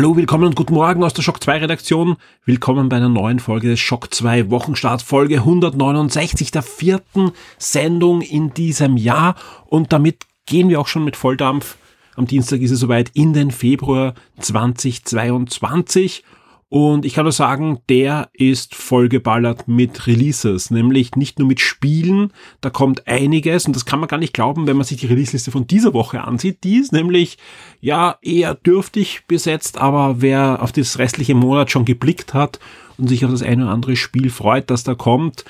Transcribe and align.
Hallo, 0.00 0.16
willkommen 0.16 0.44
und 0.44 0.56
guten 0.56 0.72
Morgen 0.72 1.04
aus 1.04 1.12
der 1.12 1.20
Shock 1.20 1.44
2 1.44 1.58
Redaktion. 1.58 2.16
Willkommen 2.46 2.88
bei 2.88 2.96
einer 2.96 3.10
neuen 3.10 3.38
Folge 3.38 3.68
des 3.68 3.80
Shock 3.80 4.14
2 4.14 4.48
Wochenstart, 4.48 5.02
Folge 5.02 5.40
169 5.40 6.50
der 6.50 6.62
vierten 6.62 7.32
Sendung 7.58 8.22
in 8.22 8.54
diesem 8.54 8.96
Jahr. 8.96 9.34
Und 9.66 9.92
damit 9.92 10.24
gehen 10.46 10.70
wir 10.70 10.80
auch 10.80 10.86
schon 10.86 11.04
mit 11.04 11.16
Volldampf. 11.16 11.76
Am 12.16 12.26
Dienstag 12.26 12.62
ist 12.62 12.70
es 12.70 12.80
soweit 12.80 13.10
in 13.12 13.34
den 13.34 13.50
Februar 13.50 14.14
2022. 14.38 16.24
Und 16.70 17.04
ich 17.04 17.14
kann 17.14 17.24
nur 17.24 17.32
sagen, 17.32 17.80
der 17.88 18.30
ist 18.32 18.76
vollgeballert 18.76 19.66
mit 19.66 20.06
Releases, 20.06 20.70
nämlich 20.70 21.16
nicht 21.16 21.40
nur 21.40 21.48
mit 21.48 21.58
Spielen, 21.58 22.32
da 22.60 22.70
kommt 22.70 23.08
einiges 23.08 23.66
und 23.66 23.74
das 23.74 23.86
kann 23.86 23.98
man 23.98 24.08
gar 24.08 24.18
nicht 24.18 24.32
glauben, 24.32 24.68
wenn 24.68 24.76
man 24.76 24.86
sich 24.86 25.00
die 25.00 25.08
Release-Liste 25.08 25.50
von 25.50 25.66
dieser 25.66 25.94
Woche 25.94 26.22
ansieht. 26.22 26.62
Die 26.62 26.76
ist 26.76 26.92
nämlich 26.92 27.38
ja 27.80 28.18
eher 28.22 28.54
dürftig 28.54 29.24
besetzt, 29.26 29.78
aber 29.78 30.22
wer 30.22 30.62
auf 30.62 30.70
das 30.70 31.00
restliche 31.00 31.34
Monat 31.34 31.72
schon 31.72 31.84
geblickt 31.84 32.34
hat 32.34 32.60
und 32.98 33.08
sich 33.08 33.24
auf 33.24 33.32
das 33.32 33.42
eine 33.42 33.64
oder 33.64 33.72
andere 33.72 33.96
Spiel 33.96 34.30
freut, 34.30 34.70
das 34.70 34.84
da 34.84 34.94
kommt, 34.94 35.44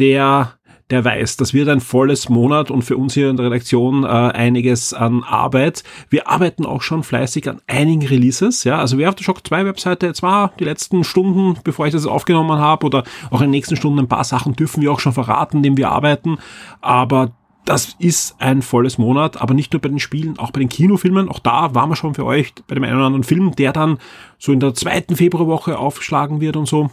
der 0.00 0.58
der 0.90 1.04
weiß, 1.04 1.36
das 1.38 1.54
wird 1.54 1.68
ein 1.68 1.80
volles 1.80 2.28
Monat 2.28 2.70
und 2.70 2.82
für 2.82 2.96
uns 2.96 3.14
hier 3.14 3.30
in 3.30 3.36
der 3.36 3.46
Redaktion 3.46 4.04
äh, 4.04 4.06
einiges 4.06 4.92
an 4.92 5.24
Arbeit. 5.24 5.82
Wir 6.10 6.28
arbeiten 6.28 6.66
auch 6.66 6.82
schon 6.82 7.02
fleißig 7.02 7.48
an 7.48 7.60
einigen 7.66 8.06
Releases. 8.06 8.64
Ja, 8.64 8.78
also 8.78 8.98
wer 8.98 9.08
auf 9.08 9.14
der 9.14 9.24
Shock 9.24 9.46
2 9.46 9.64
Webseite 9.64 10.06
jetzt 10.06 10.22
war, 10.22 10.52
die 10.58 10.64
letzten 10.64 11.02
Stunden, 11.02 11.58
bevor 11.64 11.86
ich 11.86 11.92
das 11.92 12.06
aufgenommen 12.06 12.58
habe 12.58 12.86
oder 12.86 13.04
auch 13.30 13.40
in 13.40 13.46
den 13.46 13.52
nächsten 13.52 13.76
Stunden 13.76 14.00
ein 14.00 14.08
paar 14.08 14.24
Sachen 14.24 14.54
dürfen 14.54 14.82
wir 14.82 14.92
auch 14.92 15.00
schon 15.00 15.12
verraten, 15.12 15.58
indem 15.58 15.76
wir 15.78 15.90
arbeiten. 15.90 16.36
Aber 16.82 17.32
das 17.64 17.96
ist 17.98 18.36
ein 18.40 18.60
volles 18.60 18.98
Monat, 18.98 19.40
aber 19.40 19.54
nicht 19.54 19.72
nur 19.72 19.80
bei 19.80 19.88
den 19.88 19.98
Spielen, 19.98 20.38
auch 20.38 20.50
bei 20.50 20.60
den 20.60 20.68
Kinofilmen. 20.68 21.30
Auch 21.30 21.38
da 21.38 21.74
waren 21.74 21.88
wir 21.88 21.96
schon 21.96 22.14
für 22.14 22.26
euch 22.26 22.52
bei 22.66 22.74
dem 22.74 22.84
einen 22.84 22.96
oder 22.96 23.06
anderen 23.06 23.24
Film, 23.24 23.54
der 23.56 23.72
dann 23.72 23.98
so 24.38 24.52
in 24.52 24.60
der 24.60 24.74
zweiten 24.74 25.16
Februarwoche 25.16 25.78
aufschlagen 25.78 26.42
wird 26.42 26.56
und 26.56 26.68
so. 26.68 26.90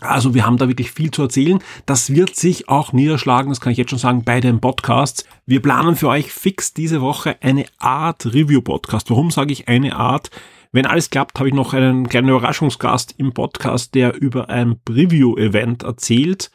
Also 0.00 0.34
wir 0.34 0.44
haben 0.44 0.56
da 0.56 0.68
wirklich 0.68 0.90
viel 0.90 1.10
zu 1.10 1.22
erzählen. 1.22 1.60
Das 1.86 2.10
wird 2.10 2.34
sich 2.34 2.68
auch 2.68 2.92
niederschlagen, 2.92 3.50
das 3.50 3.60
kann 3.60 3.72
ich 3.72 3.78
jetzt 3.78 3.90
schon 3.90 3.98
sagen, 3.98 4.24
bei 4.24 4.40
den 4.40 4.60
Podcasts. 4.60 5.24
Wir 5.46 5.62
planen 5.62 5.94
für 5.94 6.08
euch 6.08 6.32
fix 6.32 6.74
diese 6.74 7.00
Woche 7.00 7.36
eine 7.40 7.66
Art 7.78 8.26
Review-Podcast. 8.26 9.10
Warum 9.10 9.30
sage 9.30 9.52
ich 9.52 9.68
eine 9.68 9.94
Art? 9.96 10.30
Wenn 10.72 10.86
alles 10.86 11.10
klappt, 11.10 11.38
habe 11.38 11.48
ich 11.48 11.54
noch 11.54 11.72
einen 11.72 12.08
kleinen 12.08 12.30
Überraschungsgast 12.30 13.14
im 13.18 13.32
Podcast, 13.32 13.94
der 13.94 14.20
über 14.20 14.50
ein 14.50 14.80
Preview-Event 14.84 15.84
erzählt. 15.84 16.50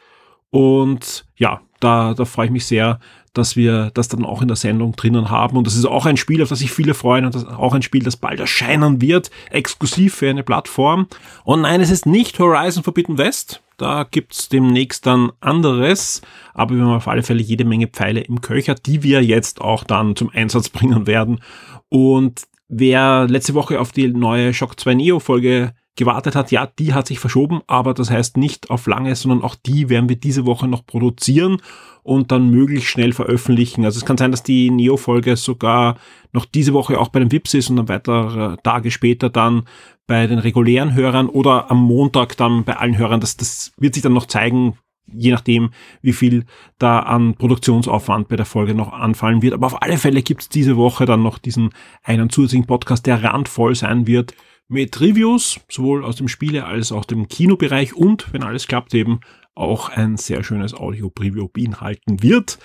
Und 0.50 1.24
ja, 1.36 1.60
da, 1.80 2.14
da 2.14 2.24
freue 2.24 2.46
ich 2.46 2.52
mich 2.52 2.66
sehr, 2.66 2.98
dass 3.32 3.56
wir 3.56 3.90
das 3.94 4.08
dann 4.08 4.24
auch 4.24 4.42
in 4.42 4.48
der 4.48 4.56
Sendung 4.56 4.96
drinnen 4.96 5.30
haben. 5.30 5.56
Und 5.56 5.66
das 5.66 5.76
ist 5.76 5.84
auch 5.84 6.06
ein 6.06 6.16
Spiel, 6.16 6.42
auf 6.42 6.48
das 6.48 6.58
sich 6.58 6.72
viele 6.72 6.94
freuen 6.94 7.24
und 7.24 7.34
das 7.34 7.44
ist 7.44 7.48
auch 7.48 7.74
ein 7.74 7.82
Spiel, 7.82 8.02
das 8.02 8.16
bald 8.16 8.40
erscheinen 8.40 9.00
wird, 9.00 9.30
exklusiv 9.50 10.14
für 10.16 10.30
eine 10.30 10.42
Plattform. 10.42 11.06
Und 11.44 11.62
nein, 11.62 11.80
es 11.80 11.90
ist 11.90 12.06
nicht 12.06 12.38
Horizon 12.38 12.82
Forbidden 12.82 13.18
West. 13.18 13.62
Da 13.76 14.04
gibt's 14.10 14.48
demnächst 14.48 15.06
dann 15.06 15.32
anderes, 15.40 16.20
aber 16.52 16.74
wir 16.74 16.82
haben 16.82 16.92
auf 16.92 17.08
alle 17.08 17.22
Fälle 17.22 17.40
jede 17.40 17.64
Menge 17.64 17.86
Pfeile 17.86 18.20
im 18.20 18.42
Köcher, 18.42 18.74
die 18.74 19.02
wir 19.02 19.24
jetzt 19.24 19.62
auch 19.62 19.84
dann 19.84 20.16
zum 20.16 20.28
Einsatz 20.30 20.68
bringen 20.68 21.06
werden. 21.06 21.40
Und 21.88 22.42
wer 22.68 23.26
letzte 23.26 23.54
Woche 23.54 23.80
auf 23.80 23.92
die 23.92 24.08
neue 24.08 24.52
Shock 24.52 24.78
2 24.78 24.94
Neo 24.94 25.18
Folge 25.18 25.72
gewartet 25.96 26.34
hat, 26.34 26.50
ja, 26.50 26.66
die 26.66 26.94
hat 26.94 27.06
sich 27.06 27.18
verschoben, 27.18 27.60
aber 27.66 27.94
das 27.94 28.10
heißt 28.10 28.36
nicht 28.36 28.70
auf 28.70 28.86
lange, 28.86 29.14
sondern 29.16 29.42
auch 29.42 29.54
die 29.54 29.88
werden 29.88 30.08
wir 30.08 30.16
diese 30.16 30.46
Woche 30.46 30.68
noch 30.68 30.86
produzieren 30.86 31.60
und 32.02 32.32
dann 32.32 32.50
möglichst 32.50 32.88
schnell 32.88 33.12
veröffentlichen. 33.12 33.84
Also 33.84 33.98
es 33.98 34.04
kann 34.04 34.16
sein, 34.16 34.30
dass 34.30 34.42
die 34.42 34.70
Neo-Folge 34.70 35.36
sogar 35.36 35.98
noch 36.32 36.44
diese 36.44 36.72
Woche 36.72 36.98
auch 36.98 37.08
bei 37.08 37.18
den 37.18 37.32
VIPs 37.32 37.54
ist 37.54 37.70
und 37.70 37.76
dann 37.76 37.88
weitere 37.88 38.56
Tage 38.62 38.90
später 38.90 39.28
dann 39.28 39.64
bei 40.06 40.26
den 40.26 40.38
regulären 40.38 40.94
Hörern 40.94 41.28
oder 41.28 41.70
am 41.70 41.78
Montag 41.78 42.36
dann 42.36 42.64
bei 42.64 42.76
allen 42.76 42.96
Hörern. 42.96 43.20
Das, 43.20 43.36
das 43.36 43.72
wird 43.76 43.94
sich 43.94 44.02
dann 44.02 44.14
noch 44.14 44.26
zeigen, 44.26 44.78
je 45.12 45.32
nachdem, 45.32 45.70
wie 46.02 46.12
viel 46.12 46.44
da 46.78 47.00
an 47.00 47.34
Produktionsaufwand 47.34 48.28
bei 48.28 48.36
der 48.36 48.46
Folge 48.46 48.74
noch 48.74 48.92
anfallen 48.92 49.42
wird. 49.42 49.54
Aber 49.54 49.66
auf 49.66 49.82
alle 49.82 49.98
Fälle 49.98 50.22
gibt 50.22 50.42
es 50.42 50.48
diese 50.48 50.76
Woche 50.76 51.04
dann 51.04 51.22
noch 51.22 51.38
diesen 51.38 51.70
einen 52.02 52.30
zusätzlichen 52.30 52.66
Podcast, 52.66 53.06
der 53.06 53.22
randvoll 53.22 53.74
sein 53.74 54.06
wird 54.06 54.34
mit 54.70 55.00
Reviews, 55.00 55.60
sowohl 55.68 56.04
aus 56.04 56.16
dem 56.16 56.28
Spiele- 56.28 56.64
als 56.64 56.92
auch 56.92 57.04
dem 57.04 57.28
Kinobereich 57.28 57.94
und, 57.94 58.32
wenn 58.32 58.44
alles 58.44 58.68
klappt, 58.68 58.94
eben 58.94 59.20
auch 59.54 59.88
ein 59.88 60.16
sehr 60.16 60.44
schönes 60.44 60.74
Audio-Preview 60.74 61.48
beinhalten 61.48 62.22
wird. 62.22 62.58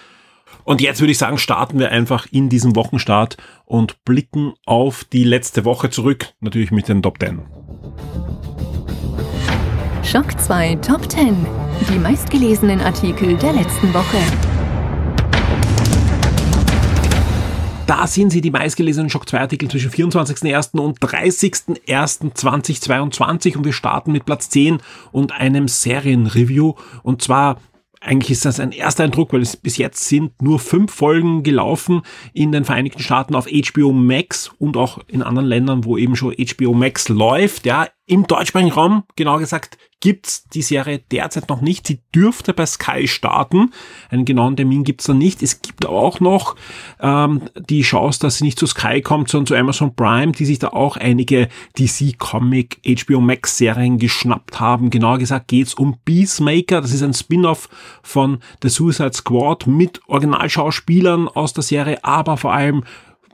Und 0.63 0.81
jetzt 0.81 1.01
würde 1.01 1.11
ich 1.11 1.17
sagen, 1.17 1.39
starten 1.39 1.79
wir 1.79 1.91
einfach 1.91 2.27
in 2.31 2.47
diesem 2.47 2.75
Wochenstart 2.75 3.37
und 3.65 4.03
blicken 4.05 4.53
auf 4.65 5.03
die 5.03 5.23
letzte 5.23 5.65
Woche 5.65 5.89
zurück, 5.89 6.33
natürlich 6.39 6.71
mit 6.71 6.87
den 6.87 7.01
Top 7.01 7.19
10. 7.19 7.41
Schock 10.03 10.39
2 10.39 10.75
Top 10.75 11.09
10. 11.11 11.35
Die 11.91 11.97
meistgelesenen 11.97 12.79
Artikel 12.81 13.35
der 13.37 13.53
letzten 13.53 13.91
Woche. 13.93 14.54
Da 17.87 18.05
sind 18.07 18.31
sie 18.31 18.41
die 18.41 18.49
meistgelesenen 18.49 19.11
Shock 19.11 19.29
2 19.29 19.41
Artikel 19.41 19.69
zwischen 19.69 19.91
24.01. 19.91 20.79
und 20.79 20.99
30.01.2022 20.99 23.57
und 23.57 23.63
wir 23.63 23.73
starten 23.73 24.11
mit 24.11 24.25
Platz 24.25 24.49
10 24.49 24.79
und 25.11 25.33
einem 25.33 25.67
Serienreview 25.67 26.73
und 27.03 27.21
zwar 27.21 27.57
eigentlich 28.01 28.31
ist 28.31 28.45
das 28.45 28.59
ein 28.59 28.71
erster 28.71 29.03
Eindruck, 29.03 29.33
weil 29.33 29.41
es 29.41 29.55
bis 29.57 29.77
jetzt 29.77 30.05
sind 30.05 30.41
nur 30.41 30.57
fünf 30.59 30.93
Folgen 30.93 31.43
gelaufen 31.43 32.01
in 32.33 32.51
den 32.51 32.65
Vereinigten 32.65 33.01
Staaten 33.01 33.35
auf 33.35 33.47
HBO 33.47 33.91
Max 33.91 34.51
und 34.59 34.77
auch 34.77 34.99
in 35.07 35.23
anderen 35.23 35.47
Ländern, 35.47 35.85
wo 35.85 35.97
eben 35.97 36.15
schon 36.15 36.33
HBO 36.33 36.73
Max 36.73 37.09
läuft. 37.09 37.65
Ja, 37.65 37.87
im 38.07 38.27
deutschsprachigen 38.27 38.71
Raum, 38.71 39.03
genau 39.15 39.37
gesagt, 39.39 39.77
gibt's 39.99 40.47
die 40.49 40.61
Serie 40.61 40.99
derzeit 40.99 41.49
noch 41.49 41.61
nicht. 41.61 41.87
Sie 41.87 42.01
dürfte 42.13 42.53
bei 42.53 42.67
Sky 42.67 43.07
starten. 43.07 43.71
Einen 44.11 44.25
genauen 44.25 44.55
Termin 44.55 44.83
gibt's 44.83 45.05
da 45.05 45.15
nicht. 45.15 45.41
Es 45.41 45.63
gibt 45.63 45.87
auch 45.87 46.19
noch 46.19 46.55
ähm, 46.99 47.49
die 47.57 47.81
Chance, 47.81 48.19
dass 48.19 48.37
sie 48.37 48.43
nicht 48.43 48.59
zu 48.59 48.67
Sky 48.67 49.01
kommt, 49.01 49.29
sondern 49.29 49.47
zu 49.47 49.55
Amazon 49.55 49.95
Prime, 49.95 50.33
die 50.33 50.45
sich 50.45 50.59
da 50.59 50.67
auch 50.69 50.97
einige 50.97 51.49
DC 51.79 52.19
Comic 52.19 52.79
HBO 52.85 53.19
Max 53.19 53.57
Serien 53.57 53.97
geschnappt 53.97 54.59
haben. 54.59 54.91
Genauer 54.91 55.17
gesagt 55.17 55.47
geht's 55.47 55.73
um 55.73 55.97
Peacemaker. 56.05 56.81
Das 56.81 56.93
ist 56.93 57.01
ein 57.01 57.15
Spin-off 57.15 57.69
von 58.03 58.37
The 58.61 58.69
Suicide 58.69 59.13
Squad 59.13 59.65
mit 59.65 60.01
Originalschauspielern 60.07 61.27
aus 61.27 61.53
der 61.53 61.63
Serie, 61.63 62.03
aber 62.03 62.37
vor 62.37 62.53
allem 62.53 62.83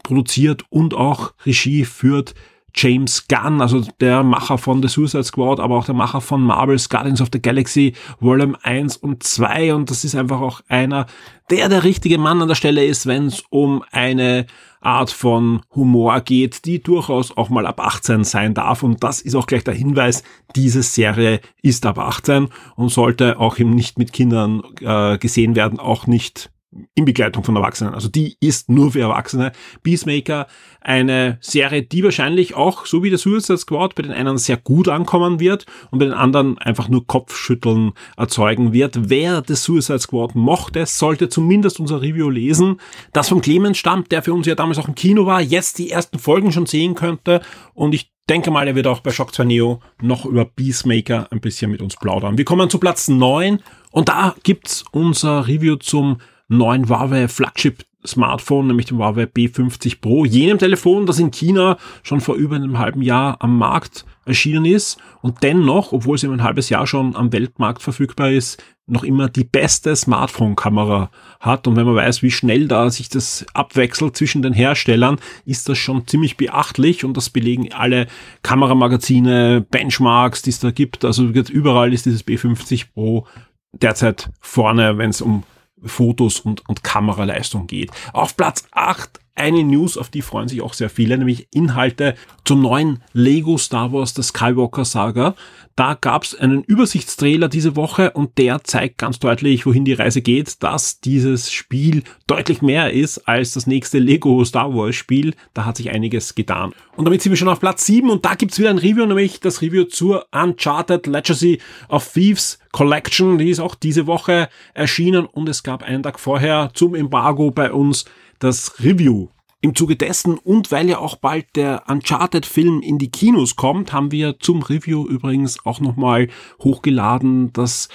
produziert 0.03 0.63
und 0.69 0.93
auch 0.93 1.33
Regie 1.45 1.83
führt 1.83 2.33
James 2.75 3.27
Gunn, 3.27 3.61
also 3.61 3.83
der 3.99 4.23
Macher 4.23 4.57
von 4.57 4.81
The 4.81 4.87
Suicide 4.87 5.23
Squad, 5.23 5.59
aber 5.59 5.77
auch 5.77 5.85
der 5.85 5.95
Macher 5.95 6.21
von 6.21 6.41
Marvel's 6.41 6.89
Guardians 6.89 7.21
of 7.21 7.29
the 7.31 7.41
Galaxy 7.41 7.93
Volume 8.19 8.57
1 8.63 8.97
und 8.97 9.23
2 9.23 9.73
und 9.73 9.89
das 9.89 10.03
ist 10.03 10.15
einfach 10.15 10.41
auch 10.41 10.61
einer, 10.67 11.05
der 11.49 11.69
der 11.69 11.83
richtige 11.83 12.17
Mann 12.17 12.41
an 12.41 12.47
der 12.47 12.55
Stelle 12.55 12.85
ist, 12.85 13.05
wenn 13.05 13.27
es 13.27 13.43
um 13.49 13.83
eine 13.91 14.45
Art 14.81 15.11
von 15.11 15.61
Humor 15.75 16.21
geht, 16.21 16.65
die 16.65 16.81
durchaus 16.81 17.37
auch 17.37 17.49
mal 17.49 17.67
ab 17.67 17.79
18 17.79 18.23
sein 18.23 18.53
darf. 18.53 18.81
Und 18.81 19.03
das 19.03 19.21
ist 19.21 19.35
auch 19.35 19.45
gleich 19.45 19.63
der 19.63 19.75
Hinweis, 19.75 20.23
diese 20.55 20.81
Serie 20.81 21.39
ist 21.61 21.85
ab 21.85 21.99
18 21.99 22.47
und 22.75 22.89
sollte 22.89 23.39
auch 23.39 23.59
eben 23.59 23.75
nicht 23.75 23.99
mit 23.99 24.11
Kindern 24.11 24.63
äh, 24.81 25.17
gesehen 25.19 25.55
werden, 25.55 25.79
auch 25.79 26.07
nicht 26.07 26.49
in 26.95 27.05
Begleitung 27.05 27.43
von 27.43 27.55
Erwachsenen. 27.55 27.93
Also 27.93 28.07
die 28.07 28.37
ist 28.39 28.69
nur 28.69 28.93
für 28.93 29.01
Erwachsene. 29.01 29.51
Peacemaker, 29.83 30.47
eine 30.79 31.37
Serie, 31.41 31.83
die 31.83 32.03
wahrscheinlich 32.03 32.55
auch, 32.55 32.85
so 32.85 33.03
wie 33.03 33.09
der 33.09 33.19
Suicide 33.19 33.57
Squad, 33.57 33.95
bei 33.95 34.03
den 34.03 34.13
einen 34.13 34.37
sehr 34.37 34.57
gut 34.57 34.87
ankommen 34.87 35.39
wird 35.39 35.65
und 35.91 35.99
bei 35.99 36.05
den 36.05 36.13
anderen 36.13 36.57
einfach 36.59 36.87
nur 36.87 37.05
Kopfschütteln 37.05 37.91
erzeugen 38.15 38.71
wird. 38.71 39.09
Wer 39.09 39.41
das 39.41 39.63
Suicide 39.63 39.99
Squad 39.99 40.35
mochte, 40.35 40.85
sollte 40.85 41.27
zumindest 41.27 41.79
unser 41.79 42.01
Review 42.01 42.29
lesen, 42.29 42.79
das 43.11 43.29
vom 43.29 43.41
Clemens 43.41 43.77
stammt, 43.77 44.11
der 44.11 44.23
für 44.23 44.33
uns 44.33 44.47
ja 44.47 44.55
damals 44.55 44.77
auch 44.77 44.87
im 44.87 44.95
Kino 44.95 45.25
war, 45.25 45.41
jetzt 45.41 45.77
die 45.77 45.91
ersten 45.91 46.19
Folgen 46.19 46.51
schon 46.51 46.65
sehen 46.65 46.95
könnte 46.95 47.41
und 47.73 47.93
ich 47.93 48.11
denke 48.29 48.49
mal, 48.49 48.65
er 48.65 48.75
wird 48.75 48.87
auch 48.87 49.01
bei 49.01 49.11
Shock 49.11 49.33
2 49.33 49.43
Neo 49.43 49.81
noch 50.01 50.25
über 50.25 50.45
Peacemaker 50.45 51.27
ein 51.31 51.41
bisschen 51.41 51.69
mit 51.69 51.81
uns 51.81 51.97
plaudern. 51.97 52.37
Wir 52.37 52.45
kommen 52.45 52.69
zu 52.69 52.79
Platz 52.79 53.09
9 53.09 53.59
und 53.91 54.07
da 54.07 54.35
gibt's 54.43 54.85
unser 54.91 55.47
Review 55.47 55.75
zum 55.75 56.19
neuen 56.51 56.89
Huawei 56.89 57.27
Flagship 57.27 57.85
Smartphone, 58.05 58.67
nämlich 58.67 58.87
dem 58.87 58.97
Huawei 58.97 59.23
P50 59.23 60.01
Pro, 60.01 60.25
jenem 60.25 60.57
Telefon, 60.57 61.05
das 61.05 61.19
in 61.19 61.31
China 61.31 61.77
schon 62.03 62.21
vor 62.21 62.35
über 62.35 62.55
einem 62.55 62.79
halben 62.79 63.01
Jahr 63.01 63.37
am 63.39 63.57
Markt 63.57 64.05
erschienen 64.25 64.65
ist 64.65 64.99
und 65.21 65.43
dennoch, 65.43 65.93
obwohl 65.93 66.15
es 66.15 66.23
eben 66.23 66.33
ein 66.33 66.43
halbes 66.43 66.69
Jahr 66.69 66.87
schon 66.87 67.15
am 67.15 67.31
Weltmarkt 67.31 67.81
verfügbar 67.81 68.31
ist, 68.31 68.63
noch 68.87 69.03
immer 69.03 69.29
die 69.29 69.43
beste 69.43 69.95
Smartphone-Kamera 69.95 71.09
hat. 71.39 71.67
Und 71.67 71.75
wenn 71.75 71.85
man 71.85 71.95
weiß, 71.95 72.21
wie 72.21 72.31
schnell 72.31 72.67
da 72.67 72.89
sich 72.89 73.09
das 73.09 73.45
abwechselt 73.53 74.17
zwischen 74.17 74.41
den 74.41 74.53
Herstellern, 74.53 75.17
ist 75.45 75.69
das 75.69 75.77
schon 75.77 76.07
ziemlich 76.07 76.37
beachtlich 76.37 77.05
und 77.05 77.15
das 77.15 77.29
belegen 77.29 77.71
alle 77.71 78.07
Kameramagazine, 78.43 79.65
Benchmarks, 79.69 80.41
die 80.41 80.49
es 80.49 80.59
da 80.59 80.71
gibt. 80.71 81.05
Also 81.05 81.23
überall 81.23 81.93
ist 81.93 82.05
dieses 82.05 82.25
B50 82.25 82.87
Pro 82.93 83.25
derzeit 83.71 84.29
vorne, 84.41 84.97
wenn 84.97 85.11
es 85.11 85.21
um 85.21 85.43
Fotos 85.83 86.39
und, 86.39 86.67
und 86.67 86.83
Kameraleistung 86.83 87.67
geht. 87.67 87.91
Auf 88.13 88.35
Platz 88.35 88.67
8 88.71 89.20
eine 89.35 89.63
News, 89.63 89.97
auf 89.97 90.09
die 90.09 90.21
freuen 90.21 90.47
sich 90.47 90.61
auch 90.61 90.73
sehr 90.73 90.89
viele, 90.89 91.17
nämlich 91.17 91.47
Inhalte 91.51 92.15
zum 92.43 92.61
neuen 92.61 93.01
Lego 93.13 93.57
Star 93.57 93.91
Wars, 93.93 94.13
der 94.13 94.23
Skywalker 94.23 94.85
Saga. 94.85 95.35
Da 95.75 95.93
gab 95.93 96.23
es 96.23 96.35
einen 96.35 96.63
Übersichtstrailer 96.63 97.47
diese 97.47 97.75
Woche 97.75 98.11
und 98.11 98.37
der 98.37 98.63
zeigt 98.63 98.97
ganz 98.97 99.19
deutlich, 99.19 99.65
wohin 99.65 99.85
die 99.85 99.93
Reise 99.93 100.21
geht, 100.21 100.61
dass 100.61 100.99
dieses 100.99 101.51
Spiel 101.51 102.03
deutlich 102.27 102.61
mehr 102.61 102.91
ist 102.91 103.19
als 103.27 103.53
das 103.53 103.67
nächste 103.67 103.99
Lego 103.99 104.43
Star 104.43 104.75
Wars 104.75 104.95
Spiel. 104.95 105.33
Da 105.53 105.65
hat 105.65 105.77
sich 105.77 105.91
einiges 105.91 106.35
getan. 106.35 106.73
Und 106.97 107.05
damit 107.05 107.21
sind 107.21 107.31
wir 107.31 107.37
schon 107.37 107.47
auf 107.47 107.61
Platz 107.61 107.85
7 107.85 108.09
und 108.09 108.25
da 108.25 108.35
gibt's 108.35 108.59
wieder 108.59 108.69
ein 108.69 108.77
Review, 108.77 109.05
nämlich 109.05 109.39
das 109.39 109.61
Review 109.61 109.85
zur 109.85 110.25
Uncharted 110.31 111.07
Legacy 111.07 111.59
of 111.87 112.11
Thieves 112.11 112.59
Collection. 112.73 113.37
Die 113.37 113.49
ist 113.49 113.59
auch 113.59 113.75
diese 113.75 114.07
Woche 114.07 114.49
erschienen 114.73 115.25
und 115.25 115.47
es 115.47 115.63
gab 115.63 115.83
einen 115.83 116.03
Tag 116.03 116.19
vorher 116.19 116.71
zum 116.73 116.95
Embargo 116.95 117.49
bei 117.49 117.71
uns 117.71 118.05
das 118.41 118.79
Review. 118.79 119.29
Im 119.63 119.75
Zuge 119.75 119.95
dessen 119.95 120.39
und 120.39 120.71
weil 120.71 120.89
ja 120.89 120.97
auch 120.97 121.15
bald 121.15 121.55
der 121.55 121.83
Uncharted-Film 121.87 122.81
in 122.81 122.97
die 122.97 123.11
Kinos 123.11 123.55
kommt, 123.55 123.93
haben 123.93 124.11
wir 124.11 124.39
zum 124.39 124.63
Review 124.63 125.05
übrigens 125.05 125.63
auch 125.65 125.79
nochmal 125.79 126.29
hochgeladen 126.63 127.53
das 127.53 127.87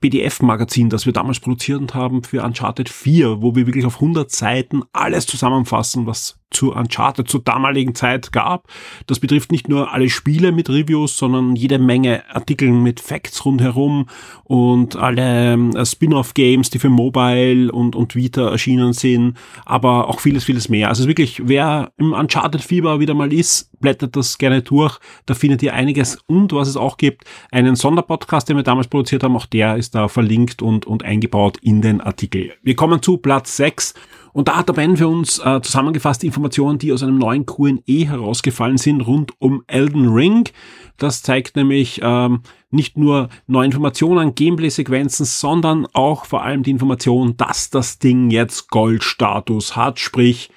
PDF-Magazin, 0.00 0.90
das 0.90 1.06
wir 1.06 1.14
damals 1.14 1.40
produziert 1.40 1.94
haben 1.94 2.22
für 2.22 2.44
Uncharted 2.44 2.90
4, 2.90 3.40
wo 3.40 3.56
wir 3.56 3.66
wirklich 3.66 3.86
auf 3.86 3.96
100 3.96 4.30
Seiten 4.30 4.82
alles 4.92 5.26
zusammenfassen, 5.26 6.06
was 6.06 6.37
zu 6.50 6.72
Uncharted 6.72 7.28
zur 7.28 7.42
damaligen 7.42 7.94
Zeit 7.94 8.32
gab. 8.32 8.68
Das 9.06 9.20
betrifft 9.20 9.52
nicht 9.52 9.68
nur 9.68 9.92
alle 9.92 10.08
Spiele 10.08 10.52
mit 10.52 10.68
Reviews, 10.68 11.16
sondern 11.16 11.56
jede 11.56 11.78
Menge 11.78 12.22
Artikel 12.34 12.70
mit 12.70 13.00
Facts 13.00 13.44
rundherum 13.44 14.06
und 14.44 14.96
alle 14.96 15.54
äh, 15.54 15.86
Spin-off-Games, 15.86 16.70
die 16.70 16.78
für 16.78 16.88
Mobile 16.88 17.70
und, 17.70 17.94
und 17.94 18.14
Vita 18.14 18.50
erschienen 18.50 18.92
sind, 18.92 19.36
aber 19.64 20.08
auch 20.08 20.20
vieles, 20.20 20.44
vieles 20.44 20.68
mehr. 20.68 20.88
Also 20.88 21.06
wirklich, 21.06 21.42
wer 21.44 21.92
im 21.98 22.12
Uncharted-Fieber 22.12 23.00
wieder 23.00 23.14
mal 23.14 23.32
ist, 23.32 23.70
blättert 23.80 24.16
das 24.16 24.38
gerne 24.38 24.62
durch. 24.62 24.98
Da 25.26 25.34
findet 25.34 25.62
ihr 25.62 25.74
einiges 25.74 26.18
und 26.26 26.52
was 26.52 26.68
es 26.68 26.76
auch 26.76 26.96
gibt, 26.96 27.24
einen 27.50 27.76
Sonderpodcast, 27.76 28.48
den 28.48 28.56
wir 28.56 28.62
damals 28.62 28.88
produziert 28.88 29.22
haben, 29.22 29.36
auch 29.36 29.46
der 29.46 29.76
ist 29.76 29.94
da 29.94 30.08
verlinkt 30.08 30.62
und, 30.62 30.86
und 30.86 31.04
eingebaut 31.04 31.58
in 31.58 31.82
den 31.82 32.00
Artikel. 32.00 32.52
Wir 32.62 32.76
kommen 32.76 33.02
zu 33.02 33.18
Platz 33.18 33.56
6 33.56 33.94
und 34.32 34.48
da 34.48 34.56
hat 34.56 34.68
der 34.68 34.74
Ben 34.74 34.96
für 34.96 35.08
uns 35.08 35.38
äh, 35.38 35.60
zusammengefasst 35.62 36.24
Informationen, 36.24 36.78
die 36.78 36.92
aus 36.92 37.02
einem 37.02 37.18
neuen 37.18 37.46
Q&E 37.46 38.04
herausgefallen 38.06 38.78
sind 38.78 39.00
rund 39.02 39.32
um 39.38 39.62
Elden 39.66 40.08
Ring. 40.08 40.48
Das 40.96 41.22
zeigt 41.22 41.56
nämlich 41.56 42.00
ähm, 42.02 42.42
nicht 42.70 42.96
nur 42.96 43.28
neue 43.46 43.66
Informationen, 43.66 44.34
Gameplay-Sequenzen, 44.34 45.26
sondern 45.26 45.86
auch 45.92 46.24
vor 46.24 46.42
allem 46.42 46.62
die 46.62 46.70
Information, 46.70 47.36
dass 47.36 47.70
das 47.70 47.98
Ding 47.98 48.30
jetzt 48.30 48.70
Goldstatus 48.70 49.76
hat, 49.76 49.98
sprich 49.98 50.50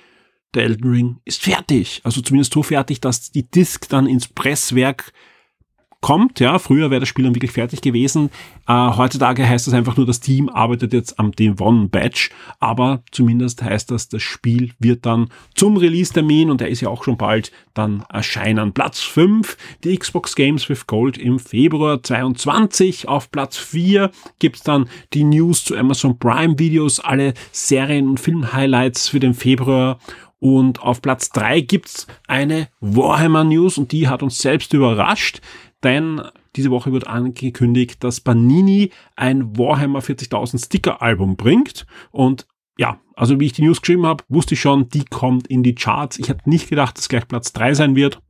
der 0.53 0.63
Elden 0.63 0.91
Ring 0.91 1.17
ist 1.25 1.43
fertig. 1.43 2.01
Also 2.03 2.21
zumindest 2.21 2.53
so 2.53 2.63
fertig, 2.63 2.99
dass 3.01 3.31
die 3.31 3.49
Disk 3.49 3.87
dann 3.89 4.05
ins 4.05 4.27
Presswerk 4.27 5.13
kommt. 6.01 6.39
Ja, 6.39 6.59
früher 6.59 6.89
wäre 6.89 6.99
das 6.99 7.09
Spiel 7.09 7.25
dann 7.25 7.35
wirklich 7.35 7.51
fertig 7.51 7.81
gewesen. 7.81 8.29
Äh, 8.67 8.73
heutzutage 8.73 9.47
heißt 9.47 9.67
das 9.67 9.73
einfach 9.73 9.95
nur, 9.95 10.05
das 10.05 10.19
Team 10.19 10.49
arbeitet 10.49 10.93
jetzt 10.93 11.19
am 11.19 11.31
Day 11.31 11.53
One 11.59 11.87
Batch, 11.87 12.31
aber 12.59 13.03
zumindest 13.11 13.63
heißt 13.63 13.91
das, 13.91 14.09
das 14.09 14.23
Spiel 14.23 14.71
wird 14.79 15.05
dann 15.05 15.29
zum 15.55 15.77
Release-Termin 15.77 16.49
und 16.49 16.59
der 16.59 16.69
ist 16.69 16.81
ja 16.81 16.89
auch 16.89 17.03
schon 17.03 17.17
bald 17.17 17.51
dann 17.73 18.03
erscheinen. 18.09 18.73
Platz 18.73 18.99
5, 18.99 19.55
die 19.83 19.97
Xbox 19.97 20.35
Games 20.35 20.67
with 20.69 20.87
Gold 20.87 21.17
im 21.17 21.39
Februar 21.39 22.01
22. 22.01 23.07
Auf 23.07 23.31
Platz 23.31 23.57
4 23.57 24.11
gibt's 24.39 24.63
dann 24.63 24.89
die 25.13 25.23
News 25.23 25.63
zu 25.63 25.77
Amazon 25.77 26.17
Prime 26.17 26.57
Videos, 26.57 26.99
alle 26.99 27.35
Serien- 27.51 28.09
und 28.09 28.19
Film-Highlights 28.19 29.07
für 29.07 29.19
den 29.19 29.35
Februar 29.35 29.99
und 30.39 30.81
auf 30.81 31.03
Platz 31.03 31.29
3 31.29 31.61
gibt's 31.61 32.07
eine 32.27 32.67
Warhammer 32.79 33.43
News 33.43 33.77
und 33.77 33.91
die 33.91 34.07
hat 34.07 34.23
uns 34.23 34.39
selbst 34.39 34.73
überrascht 34.73 35.39
denn 35.83 36.21
diese 36.55 36.71
Woche 36.71 36.91
wird 36.91 37.07
angekündigt, 37.07 38.03
dass 38.03 38.21
Panini 38.21 38.91
ein 39.15 39.57
Warhammer 39.57 39.99
40.000 39.99 40.65
Sticker 40.65 41.01
Album 41.01 41.35
bringt 41.35 41.85
und 42.11 42.47
ja, 42.77 42.99
also 43.15 43.39
wie 43.39 43.45
ich 43.45 43.53
die 43.53 43.63
News 43.63 43.81
geschrieben 43.81 44.05
habe, 44.05 44.23
wusste 44.29 44.55
ich 44.55 44.61
schon, 44.61 44.89
die 44.89 45.05
kommt 45.05 45.47
in 45.47 45.61
die 45.61 45.75
Charts. 45.75 46.17
Ich 46.17 46.29
hätte 46.29 46.49
nicht 46.49 46.69
gedacht, 46.69 46.97
dass 46.97 47.09
gleich 47.09 47.27
Platz 47.27 47.53
3 47.53 47.75
sein 47.75 47.95
wird. 47.95 48.21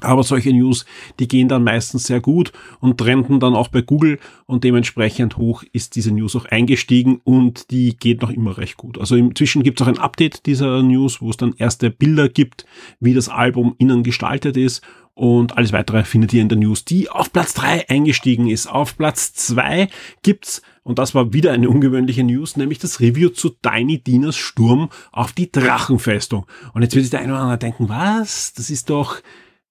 Aber 0.00 0.22
solche 0.22 0.52
News, 0.52 0.86
die 1.18 1.28
gehen 1.28 1.48
dann 1.48 1.64
meistens 1.64 2.04
sehr 2.04 2.20
gut 2.20 2.52
und 2.80 2.98
trenden 2.98 3.38
dann 3.38 3.54
auch 3.54 3.68
bei 3.68 3.82
Google 3.82 4.18
und 4.46 4.64
dementsprechend 4.64 5.36
hoch 5.36 5.62
ist 5.72 5.94
diese 5.94 6.12
News 6.12 6.36
auch 6.36 6.46
eingestiegen 6.46 7.20
und 7.22 7.70
die 7.70 7.96
geht 7.96 8.22
noch 8.22 8.30
immer 8.30 8.56
recht 8.56 8.76
gut. 8.76 8.98
Also 8.98 9.16
inzwischen 9.16 9.62
gibt 9.62 9.80
es 9.80 9.86
auch 9.86 9.90
ein 9.90 9.98
Update 9.98 10.46
dieser 10.46 10.82
News, 10.82 11.20
wo 11.20 11.28
es 11.28 11.36
dann 11.36 11.54
erste 11.56 11.90
Bilder 11.90 12.28
gibt, 12.28 12.64
wie 12.98 13.14
das 13.14 13.28
Album 13.28 13.74
innen 13.78 14.02
gestaltet 14.02 14.56
ist 14.56 14.82
und 15.20 15.58
alles 15.58 15.74
weitere 15.74 16.02
findet 16.04 16.32
ihr 16.32 16.40
in 16.40 16.48
der 16.48 16.56
News, 16.56 16.86
die 16.86 17.10
auf 17.10 17.30
Platz 17.30 17.52
3 17.52 17.90
eingestiegen 17.90 18.48
ist. 18.48 18.66
Auf 18.66 18.96
Platz 18.96 19.34
2 19.34 19.90
gibt's, 20.22 20.62
und 20.82 20.98
das 20.98 21.14
war 21.14 21.34
wieder 21.34 21.52
eine 21.52 21.68
ungewöhnliche 21.68 22.24
News, 22.24 22.56
nämlich 22.56 22.78
das 22.78 23.00
Review 23.00 23.28
zu 23.28 23.50
Tiny 23.50 23.98
Dinas 23.98 24.38
Sturm 24.38 24.88
auf 25.12 25.32
die 25.32 25.52
Drachenfestung. 25.52 26.46
Und 26.72 26.80
jetzt 26.80 26.94
wird 26.94 27.04
sich 27.04 27.10
der 27.10 27.20
eine 27.20 27.34
oder 27.34 27.42
andere 27.42 27.58
denken, 27.58 27.90
was? 27.90 28.54
Das 28.54 28.70
ist 28.70 28.88
doch 28.88 29.20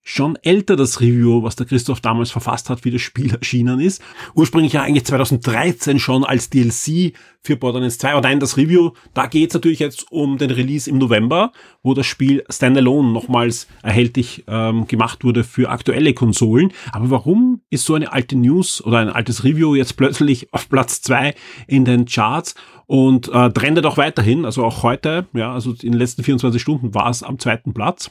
schon 0.09 0.37
älter, 0.37 0.75
das 0.75 1.01
Review, 1.01 1.43
was 1.43 1.55
der 1.55 1.67
Christoph 1.67 2.01
damals 2.01 2.31
verfasst 2.31 2.71
hat, 2.71 2.83
wie 2.83 2.89
das 2.89 3.01
Spiel 3.01 3.31
erschienen 3.39 3.79
ist. 3.79 4.01
Ursprünglich 4.33 4.73
ja 4.73 4.81
eigentlich 4.81 5.05
2013 5.05 5.99
schon 5.99 6.23
als 6.23 6.49
DLC 6.49 7.13
für 7.41 7.55
Borderlands 7.55 7.99
2. 7.99 8.13
Aber 8.13 8.21
nein, 8.21 8.39
das 8.39 8.57
Review, 8.57 8.91
da 9.13 9.27
geht 9.27 9.51
es 9.51 9.53
natürlich 9.53 9.77
jetzt 9.77 10.11
um 10.11 10.39
den 10.39 10.49
Release 10.49 10.89
im 10.89 10.97
November, 10.97 11.51
wo 11.83 11.93
das 11.93 12.07
Spiel 12.07 12.43
Standalone 12.49 13.11
nochmals 13.11 13.67
erhältlich 13.83 14.45
ähm, 14.47 14.87
gemacht 14.87 15.23
wurde 15.23 15.43
für 15.43 15.69
aktuelle 15.69 16.15
Konsolen. 16.15 16.73
Aber 16.91 17.11
warum 17.11 17.61
ist 17.69 17.85
so 17.85 17.93
eine 17.93 18.11
alte 18.11 18.35
News 18.35 18.83
oder 18.83 18.97
ein 18.97 19.09
altes 19.09 19.43
Review 19.43 19.75
jetzt 19.75 19.95
plötzlich 19.95 20.51
auf 20.51 20.69
Platz 20.69 21.03
2 21.03 21.35
in 21.67 21.85
den 21.85 22.05
Charts? 22.05 22.55
Und 22.87 23.29
äh, 23.31 23.51
trendet 23.51 23.85
auch 23.85 23.97
weiterhin, 23.97 24.45
also 24.45 24.65
auch 24.65 24.81
heute, 24.81 25.27
ja, 25.33 25.53
also 25.53 25.69
in 25.69 25.91
den 25.91 25.99
letzten 25.99 26.23
24 26.23 26.59
Stunden 26.59 26.95
war 26.95 27.11
es 27.11 27.21
am 27.21 27.37
zweiten 27.37 27.75
Platz. 27.75 28.09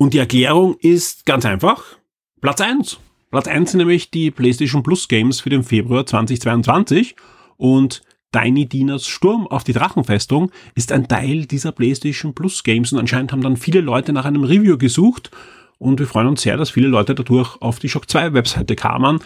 Und 0.00 0.14
die 0.14 0.18
Erklärung 0.18 0.76
ist 0.80 1.26
ganz 1.26 1.44
einfach. 1.44 1.98
Platz 2.40 2.62
eins. 2.62 2.98
Platz 3.30 3.46
eins 3.46 3.70
sind 3.70 3.78
nämlich 3.80 4.10
die 4.10 4.30
PlayStation 4.30 4.82
Plus 4.82 5.08
Games 5.08 5.40
für 5.40 5.50
den 5.50 5.62
Februar 5.62 6.06
2022 6.06 7.16
und 7.58 8.00
Tiny 8.32 8.64
Dinas 8.64 9.06
Sturm 9.06 9.46
auf 9.46 9.62
die 9.62 9.74
Drachenfestung 9.74 10.52
ist 10.74 10.90
ein 10.90 11.06
Teil 11.06 11.44
dieser 11.44 11.72
PlayStation 11.72 12.34
Plus 12.34 12.64
Games. 12.64 12.94
Und 12.94 12.98
anscheinend 12.98 13.30
haben 13.30 13.42
dann 13.42 13.58
viele 13.58 13.82
Leute 13.82 14.14
nach 14.14 14.24
einem 14.24 14.44
Review 14.44 14.78
gesucht. 14.78 15.30
Und 15.76 16.00
wir 16.00 16.06
freuen 16.06 16.28
uns 16.28 16.40
sehr, 16.40 16.56
dass 16.56 16.70
viele 16.70 16.88
Leute 16.88 17.14
dadurch 17.14 17.60
auf 17.60 17.78
die 17.78 17.90
Shock 17.90 18.08
2 18.08 18.32
Webseite 18.32 18.76
kamen. 18.76 19.18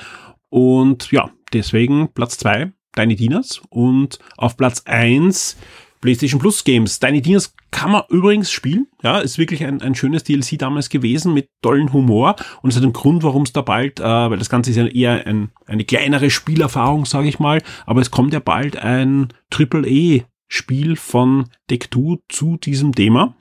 Und 0.48 1.12
ja, 1.12 1.30
deswegen 1.52 2.08
Platz 2.14 2.36
zwei 2.36 2.72
Tiny 2.96 3.14
Dinas. 3.14 3.62
Und 3.70 4.18
auf 4.36 4.56
Platz 4.56 4.82
eins 4.86 5.56
PlayStation 6.04 6.38
Plus 6.38 6.64
Games. 6.64 7.00
Tiny 7.00 7.22
Dinas 7.22 7.54
kann 7.70 7.90
man 7.90 8.02
übrigens 8.10 8.50
spielen. 8.50 8.86
Ja, 9.02 9.20
ist 9.20 9.38
wirklich 9.38 9.64
ein, 9.64 9.80
ein 9.80 9.94
schönes 9.94 10.22
DLC 10.22 10.58
damals 10.58 10.90
gewesen 10.90 11.32
mit 11.32 11.48
tollen 11.62 11.94
Humor 11.94 12.36
und 12.60 12.68
es 12.68 12.76
hat 12.76 12.82
einen 12.82 12.92
Grund, 12.92 13.22
warum 13.22 13.44
es 13.44 13.54
da 13.54 13.62
bald, 13.62 14.00
äh, 14.00 14.04
weil 14.04 14.36
das 14.36 14.50
Ganze 14.50 14.70
ist 14.70 14.76
ja 14.76 14.86
eher 14.86 15.26
ein, 15.26 15.50
eine 15.66 15.84
kleinere 15.84 16.28
Spielerfahrung, 16.28 17.06
sage 17.06 17.28
ich 17.28 17.38
mal, 17.38 17.62
aber 17.86 18.02
es 18.02 18.10
kommt 18.10 18.34
ja 18.34 18.40
bald 18.40 18.76
ein 18.76 19.28
Triple 19.48 19.88
E 19.88 20.24
Spiel 20.46 20.96
von 20.96 21.46
Deck2 21.70 22.18
zu 22.28 22.58
diesem 22.58 22.94
Thema 22.94 23.34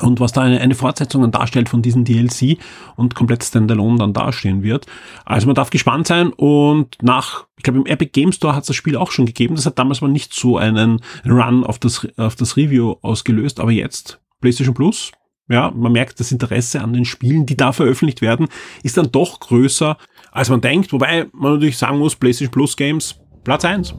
und 0.00 0.20
was 0.20 0.32
da 0.32 0.42
eine, 0.42 0.60
eine 0.60 0.74
Fortsetzung 0.74 1.22
dann 1.22 1.32
darstellt 1.32 1.68
von 1.68 1.82
diesem 1.82 2.04
DLC 2.04 2.58
und 2.96 3.14
komplett 3.14 3.42
standalone 3.42 3.98
dann 3.98 4.12
dastehen 4.12 4.62
wird. 4.62 4.86
Also 5.24 5.46
man 5.46 5.54
darf 5.54 5.70
gespannt 5.70 6.06
sein 6.06 6.28
und 6.32 6.96
nach, 7.02 7.46
ich 7.56 7.64
glaube 7.64 7.80
im 7.80 7.86
Epic 7.86 8.10
Game 8.12 8.32
Store 8.32 8.54
hat 8.54 8.62
es 8.62 8.68
das 8.68 8.76
Spiel 8.76 8.96
auch 8.96 9.10
schon 9.10 9.26
gegeben. 9.26 9.56
Das 9.56 9.66
hat 9.66 9.78
damals 9.78 10.00
mal 10.00 10.08
nicht 10.08 10.32
so 10.32 10.58
einen 10.58 11.00
Run 11.26 11.64
auf 11.64 11.78
das, 11.78 12.06
auf 12.16 12.36
das 12.36 12.56
Review 12.56 12.96
ausgelöst, 13.02 13.60
aber 13.60 13.72
jetzt 13.72 14.20
PlayStation 14.40 14.74
Plus, 14.74 15.10
ja, 15.48 15.72
man 15.74 15.92
merkt, 15.92 16.20
das 16.20 16.30
Interesse 16.30 16.82
an 16.82 16.92
den 16.92 17.06
Spielen, 17.06 17.46
die 17.46 17.56
da 17.56 17.72
veröffentlicht 17.72 18.20
werden, 18.20 18.48
ist 18.82 18.98
dann 18.98 19.10
doch 19.10 19.40
größer, 19.40 19.96
als 20.30 20.50
man 20.50 20.60
denkt. 20.60 20.92
Wobei 20.92 21.26
man 21.32 21.54
natürlich 21.54 21.78
sagen 21.78 21.98
muss, 21.98 22.14
PlayStation 22.14 22.52
Plus 22.52 22.76
Games 22.76 23.18
Platz 23.44 23.64
eins. 23.64 23.94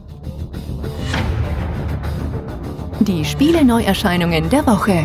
Die 3.00 3.24
Spiele-Neuerscheinungen 3.24 4.48
der 4.48 4.64
Woche. 4.66 5.04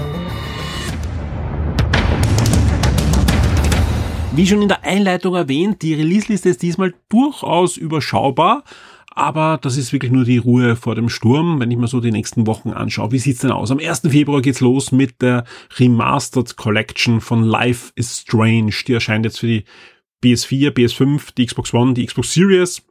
Wie 4.37 4.45
schon 4.45 4.61
in 4.61 4.67
der 4.67 4.83
Einleitung 4.83 5.33
erwähnt, 5.33 5.81
die 5.81 5.93
Release-Liste 5.93 6.49
ist 6.49 6.61
diesmal 6.61 6.93
durchaus 7.07 7.77
überschaubar. 7.77 8.65
Aber 9.11 9.57
das 9.61 9.77
ist 9.77 9.93
wirklich 9.93 10.11
nur 10.11 10.25
die 10.25 10.39
Ruhe 10.39 10.75
vor 10.75 10.93
dem 10.93 11.07
Sturm, 11.07 11.61
wenn 11.61 11.71
ich 11.71 11.77
mir 11.77 11.87
so 11.87 12.01
die 12.01 12.11
nächsten 12.11 12.45
Wochen 12.45 12.71
anschaue. 12.71 13.13
Wie 13.13 13.19
sieht's 13.19 13.39
denn 13.39 13.51
aus? 13.51 13.71
Am 13.71 13.79
1. 13.79 14.01
Februar 14.09 14.41
geht's 14.41 14.59
los 14.59 14.91
mit 14.91 15.21
der 15.21 15.45
Remastered 15.79 16.57
Collection 16.57 17.21
von 17.21 17.43
Life 17.43 17.93
is 17.95 18.19
Strange. 18.19 18.73
Die 18.85 18.93
erscheint 18.93 19.23
jetzt 19.23 19.39
für 19.39 19.47
die 19.47 19.63
PS4, 20.21 20.71
PS5, 20.71 21.33
die 21.37 21.45
Xbox 21.45 21.73
One, 21.73 21.93
die 21.93 22.05
Xbox 22.05 22.33
Series 22.33 22.85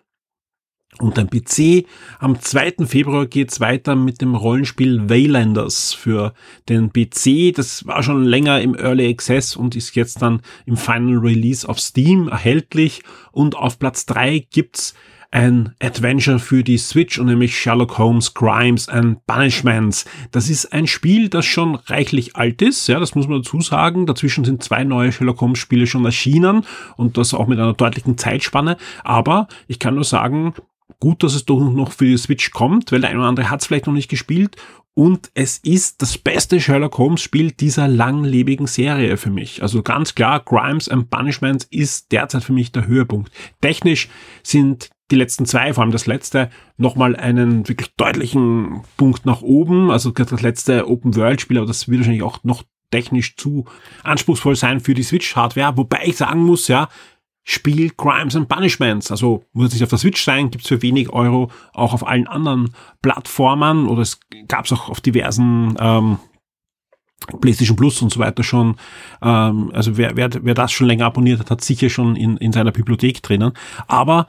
und 1.01 1.19
ein 1.19 1.29
PC. 1.29 1.87
Am 2.19 2.41
2. 2.41 2.87
Februar 2.87 3.27
geht's 3.27 3.61
weiter 3.61 3.97
mit 3.97 4.21
dem 4.21 4.35
Rollenspiel 4.35 5.09
Waylanders 5.09 5.93
für 5.93 6.35
den 6.69 6.93
PC. 6.93 7.55
Das 7.55 7.87
war 7.87 8.03
schon 8.03 8.25
länger 8.25 8.61
im 8.61 8.75
Early 8.75 9.09
Access 9.09 9.57
und 9.57 9.77
ist 9.77 9.97
jetzt 9.97 10.23
dann 10.23 10.41
im 10.67 10.77
Final 10.77 11.19
Release 11.19 11.69
auf 11.69 11.81
Steam 11.81 12.29
erhältlich. 12.29 13.03
Und 13.33 13.57
auf 13.57 13.79
Platz 13.79 14.07
3 14.07 14.47
gibt's 14.51 14.95
ein 15.35 15.75
Adventure 15.83 16.39
für 16.39 16.63
die 16.63 16.79
Switch 16.79 17.19
und 17.19 17.27
nämlich 17.27 17.59
Sherlock 17.59 17.99
Holmes 17.99 18.35
Crimes 18.35 18.89
and 18.89 19.27
Punishments. 19.27 20.05
Das 20.31 20.49
ist 20.49 20.73
ein 20.73 20.87
Spiel, 20.87 21.29
das 21.29 21.45
schon 21.45 21.75
reichlich 21.75 22.37
alt 22.37 22.63
ist, 22.63 22.87
ja, 22.87 23.01
das 23.01 23.17
muss 23.17 23.27
man 23.27 23.43
dazu 23.43 23.61
sagen. 23.61 24.07
Dazwischen 24.07 24.45
sind 24.45 24.63
zwei 24.63 24.85
neue 24.85 25.11
Sherlock 25.11 25.41
Holmes 25.41 25.59
Spiele 25.59 25.89
schon 25.89 26.05
erschienen 26.05 26.65
und 26.97 27.19
das 27.19 27.35
auch 27.35 27.49
mit 27.49 27.59
einer 27.59 27.75
deutlichen 27.75 28.17
Zeitspanne. 28.17 28.77
Aber 29.03 29.49
ich 29.67 29.81
kann 29.81 29.97
nur 29.97 30.05
sagen, 30.05 30.55
gut, 31.01 31.23
dass 31.23 31.35
es 31.35 31.45
doch 31.45 31.61
noch 31.61 31.93
für 31.93 32.07
die 32.07 32.17
Switch 32.17 32.51
kommt, 32.51 32.93
weil 32.93 33.01
der 33.01 33.11
eine 33.11 33.21
oder 33.21 33.29
andere 33.29 33.51
hat 33.51 33.61
es 33.61 33.67
vielleicht 33.67 33.87
noch 33.87 33.95
nicht 33.95 34.11
gespielt 34.11 34.57
und 34.95 35.33
es 35.35 35.59
ist 35.59 36.03
das 36.03 36.17
beste 36.19 36.61
Sherlock 36.61 36.99
Holmes 36.99 37.21
Spiel 37.21 37.51
dieser 37.51 37.89
langlebigen 37.89 38.69
Serie 38.69 39.17
für 39.17 39.31
mich. 39.31 39.61
Also 39.61 39.83
ganz 39.83 40.15
klar, 40.15 40.45
Crimes 40.45 40.89
and 40.89 41.11
Punishments 41.11 41.67
ist 41.71 42.13
derzeit 42.13 42.45
für 42.45 42.53
mich 42.53 42.71
der 42.71 42.87
Höhepunkt. 42.87 43.33
Technisch 43.61 44.09
sind 44.45 44.91
die 45.11 45.17
letzten 45.17 45.47
zwei, 45.47 45.75
vor 45.75 45.83
allem 45.83 45.93
das 45.93 46.07
letzte, 46.07 46.49
nochmal 46.77 47.17
einen 47.17 47.69
wirklich 47.69 47.95
deutlichen 47.97 48.83
Punkt 48.97 49.27
nach 49.27 49.43
oben. 49.43 49.91
Also 49.91 50.11
das 50.11 50.43
letzte 50.43 50.89
Open-World-Spiel, 50.89 51.59
aber 51.59 51.67
das 51.67 51.89
wird 51.89 52.01
wahrscheinlich 52.01 52.23
auch 52.23 52.45
noch 52.45 52.63
technisch 52.93 53.37
zu 53.37 53.65
anspruchsvoll 54.05 54.55
sein 54.55 54.79
für 54.79 54.95
die 54.95 55.03
Switch-Hardware. 55.03 55.77
Wobei 55.77 56.03
ich 56.05 56.17
sagen 56.17 56.45
muss, 56.45 56.69
ja, 56.69 56.89
Spiel 57.45 57.91
Crimes 57.91 58.35
and 58.35 58.49
Punishments. 58.49 59.11
Also 59.11 59.45
muss 59.53 59.67
jetzt 59.67 59.75
nicht 59.75 59.83
auf 59.83 59.91
der 59.91 59.99
Switch 59.99 60.25
sein, 60.25 60.51
gibt's 60.51 60.69
für 60.69 60.83
wenig 60.83 61.11
Euro 61.11 61.51
auch 61.75 61.93
auf 61.93 62.07
allen 62.07 62.27
anderen 62.27 62.71
Plattformen 63.03 63.87
oder 63.87 64.03
es 64.03 64.19
gab's 64.49 64.73
auch 64.73 64.89
auf 64.89 65.01
diversen 65.03 65.77
ähm, 65.79 66.19
PlayStation 67.41 67.77
Plus 67.77 68.01
und 68.03 68.13
so 68.13 68.19
weiter 68.19 68.43
schon. 68.43 68.77
Ähm, 69.23 69.71
also 69.75 69.97
wer, 69.97 70.17
wer, 70.17 70.31
wer 70.43 70.55
das 70.55 70.73
schon 70.73 70.87
länger 70.87 71.07
abonniert 71.07 71.41
hat, 71.41 71.51
hat 71.51 71.65
sicher 71.65 71.91
schon 71.91 72.17
in, 72.17 72.39
in 72.39 72.53
seiner 72.53 72.73
Bibliothek 72.73 73.23
drinnen. 73.23 73.53
Aber 73.87 74.27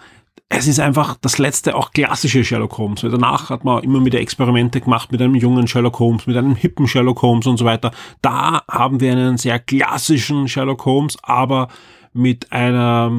es 0.49 0.67
ist 0.67 0.79
einfach 0.79 1.15
das 1.21 1.37
letzte 1.37 1.75
auch 1.75 1.91
klassische 1.91 2.43
Sherlock 2.43 2.77
Holmes. 2.77 3.03
Weil 3.03 3.11
danach 3.11 3.49
hat 3.49 3.63
man 3.63 3.83
immer 3.83 4.03
wieder 4.05 4.19
Experimente 4.19 4.81
gemacht 4.81 5.11
mit 5.11 5.21
einem 5.21 5.35
jungen 5.35 5.67
Sherlock 5.67 5.99
Holmes, 5.99 6.27
mit 6.27 6.37
einem 6.37 6.55
hippen 6.55 6.87
Sherlock 6.87 7.21
Holmes 7.21 7.47
und 7.47 7.57
so 7.57 7.65
weiter. 7.65 7.91
Da 8.21 8.61
haben 8.69 8.99
wir 8.99 9.11
einen 9.11 9.37
sehr 9.37 9.59
klassischen 9.59 10.47
Sherlock 10.47 10.85
Holmes, 10.85 11.17
aber 11.23 11.69
mit 12.15 12.51
einer 12.51 13.11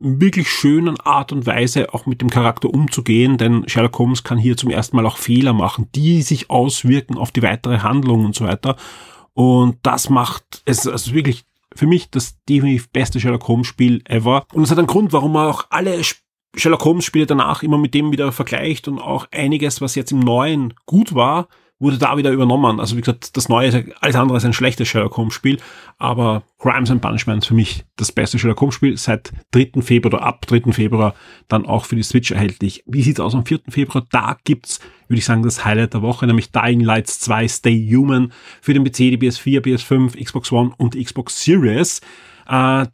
wirklich 0.00 0.48
schönen 0.48 0.98
Art 1.00 1.30
und 1.30 1.46
Weise 1.46 1.92
auch 1.92 2.06
mit 2.06 2.22
dem 2.22 2.30
Charakter 2.30 2.70
umzugehen, 2.70 3.36
denn 3.36 3.68
Sherlock 3.68 3.98
Holmes 3.98 4.24
kann 4.24 4.38
hier 4.38 4.56
zum 4.56 4.70
ersten 4.70 4.96
Mal 4.96 5.06
auch 5.06 5.18
Fehler 5.18 5.52
machen, 5.52 5.88
die 5.94 6.22
sich 6.22 6.48
auswirken 6.48 7.18
auf 7.18 7.30
die 7.30 7.42
weitere 7.42 7.80
Handlung 7.80 8.24
und 8.24 8.34
so 8.34 8.46
weiter. 8.46 8.76
Und 9.34 9.78
das 9.82 10.08
macht 10.08 10.62
es 10.64 10.86
also 10.86 11.12
wirklich 11.12 11.44
für 11.74 11.86
mich 11.86 12.10
das 12.10 12.42
definitiv 12.48 12.90
beste 12.90 13.20
Sherlock 13.20 13.46
Holmes 13.46 13.66
Spiel 13.66 14.02
ever. 14.06 14.44
Und 14.52 14.62
es 14.62 14.70
hat 14.70 14.78
einen 14.78 14.86
Grund, 14.86 15.12
warum 15.12 15.32
man 15.32 15.46
auch 15.46 15.66
alle 15.70 16.00
Sherlock 16.56 16.84
Holmes 16.84 17.04
Spiele 17.04 17.26
danach 17.26 17.62
immer 17.62 17.78
mit 17.78 17.94
dem 17.94 18.10
wieder 18.10 18.32
vergleicht 18.32 18.88
und 18.88 18.98
auch 18.98 19.26
einiges, 19.30 19.80
was 19.80 19.94
jetzt 19.94 20.12
im 20.12 20.20
Neuen 20.20 20.74
gut 20.86 21.14
war, 21.14 21.46
wurde 21.80 21.98
da 21.98 22.16
wieder 22.16 22.30
übernommen. 22.30 22.78
Also 22.78 22.96
wie 22.96 23.00
gesagt, 23.00 23.36
das 23.36 23.48
Neue 23.48 23.68
ist 23.68 23.84
alles 24.00 24.14
andere 24.14 24.36
als 24.36 24.44
ein 24.44 24.52
schlechtes 24.52 24.86
Sherlock 24.86 25.16
Holmes 25.16 25.34
Spiel, 25.34 25.58
aber 25.98 26.42
Crimes 26.58 26.90
and 26.90 27.00
Punishment 27.00 27.44
für 27.44 27.54
mich 27.54 27.84
das 27.96 28.12
beste 28.12 28.38
Sherlock 28.38 28.60
Holmes 28.60 28.74
Spiel 28.74 28.96
seit 28.96 29.32
3. 29.52 29.80
Februar 29.80 30.14
oder 30.14 30.22
ab 30.22 30.46
3. 30.46 30.72
Februar 30.72 31.14
dann 31.48 31.66
auch 31.66 31.86
für 31.86 31.96
die 31.96 32.02
Switch 32.02 32.30
erhältlich. 32.30 32.84
Wie 32.86 33.02
sieht's 33.02 33.18
aus 33.18 33.34
am 33.34 33.46
4. 33.46 33.60
Februar? 33.68 34.06
Da 34.12 34.36
gibt's, 34.44 34.78
würde 35.08 35.18
ich 35.18 35.24
sagen, 35.24 35.42
das 35.42 35.64
Highlight 35.64 35.94
der 35.94 36.02
Woche, 36.02 36.26
nämlich 36.26 36.52
Dying 36.52 36.80
Lights 36.80 37.18
2 37.20 37.48
Stay 37.48 37.90
Human 37.90 38.32
für 38.60 38.74
den 38.74 38.84
PC, 38.84 38.96
die 38.96 39.18
PS4, 39.18 39.60
PS5, 39.60 40.22
Xbox 40.22 40.52
One 40.52 40.72
und 40.76 40.94
Xbox 40.94 41.42
Series. 41.42 42.02
Äh, 42.46 42.86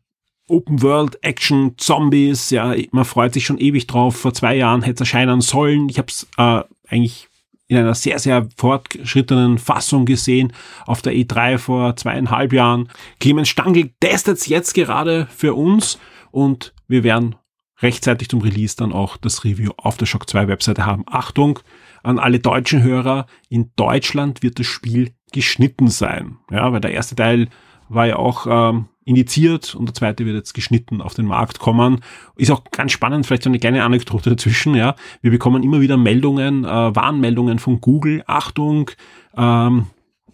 Open 0.48 0.80
World 0.80 1.18
Action 1.24 1.76
Zombies, 1.76 2.50
ja, 2.50 2.72
man 2.92 3.04
freut 3.04 3.34
sich 3.34 3.44
schon 3.44 3.58
ewig 3.58 3.88
drauf. 3.88 4.14
Vor 4.14 4.32
zwei 4.32 4.54
Jahren 4.54 4.82
hätte 4.82 4.94
es 4.94 5.00
erscheinen 5.00 5.40
sollen. 5.40 5.88
Ich 5.88 5.98
habe 5.98 6.06
es 6.06 6.28
äh, 6.36 6.62
eigentlich 6.88 7.28
in 7.68 7.76
einer 7.76 7.94
sehr, 7.94 8.18
sehr 8.18 8.48
fortgeschrittenen 8.56 9.58
Fassung 9.58 10.06
gesehen 10.06 10.52
auf 10.86 11.02
der 11.02 11.14
E3 11.14 11.58
vor 11.58 11.96
zweieinhalb 11.96 12.52
Jahren. 12.52 12.88
Clemens 13.18 13.48
Stangl 13.48 13.90
testet 14.00 14.38
es 14.38 14.46
jetzt 14.46 14.74
gerade 14.74 15.26
für 15.34 15.54
uns 15.54 15.98
und 16.30 16.74
wir 16.86 17.02
werden 17.02 17.34
rechtzeitig 17.82 18.28
zum 18.28 18.40
Release 18.40 18.76
dann 18.76 18.92
auch 18.92 19.16
das 19.16 19.44
Review 19.44 19.72
auf 19.76 19.96
der 19.96 20.06
Shock 20.06 20.28
2 20.30 20.48
Webseite 20.48 20.86
haben. 20.86 21.04
Achtung 21.06 21.58
an 22.02 22.18
alle 22.18 22.38
deutschen 22.38 22.82
Hörer, 22.82 23.26
in 23.48 23.72
Deutschland 23.74 24.42
wird 24.42 24.58
das 24.60 24.66
Spiel 24.66 25.12
geschnitten 25.32 25.88
sein. 25.88 26.38
Ja, 26.50 26.72
weil 26.72 26.80
der 26.80 26.92
erste 26.92 27.16
Teil 27.16 27.48
war 27.88 28.06
ja 28.06 28.16
auch 28.16 28.46
ähm, 28.48 28.88
indiziert 29.06 29.74
und 29.74 29.86
der 29.86 29.94
zweite 29.94 30.26
wird 30.26 30.36
jetzt 30.36 30.52
geschnitten 30.52 31.00
auf 31.00 31.14
den 31.14 31.26
Markt 31.26 31.60
kommen. 31.60 32.00
Ist 32.36 32.50
auch 32.50 32.64
ganz 32.64 32.92
spannend, 32.92 33.24
vielleicht 33.24 33.44
so 33.44 33.48
eine 33.48 33.58
kleine 33.58 33.84
Anekdote 33.84 34.30
dazwischen, 34.30 34.74
ja. 34.74 34.96
Wir 35.22 35.30
bekommen 35.30 35.62
immer 35.62 35.80
wieder 35.80 35.96
Meldungen, 35.96 36.64
äh, 36.64 36.68
Warnmeldungen 36.68 37.58
von 37.58 37.80
Google. 37.80 38.24
Achtung, 38.26 38.90
ähm, 39.36 39.86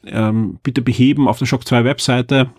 ähm, 0.04 0.58
bitte 0.62 0.82
beheben 0.82 1.28
auf 1.28 1.38
der 1.38 1.46
Shock 1.46 1.66
2 1.66 1.84
Webseite 1.84 2.50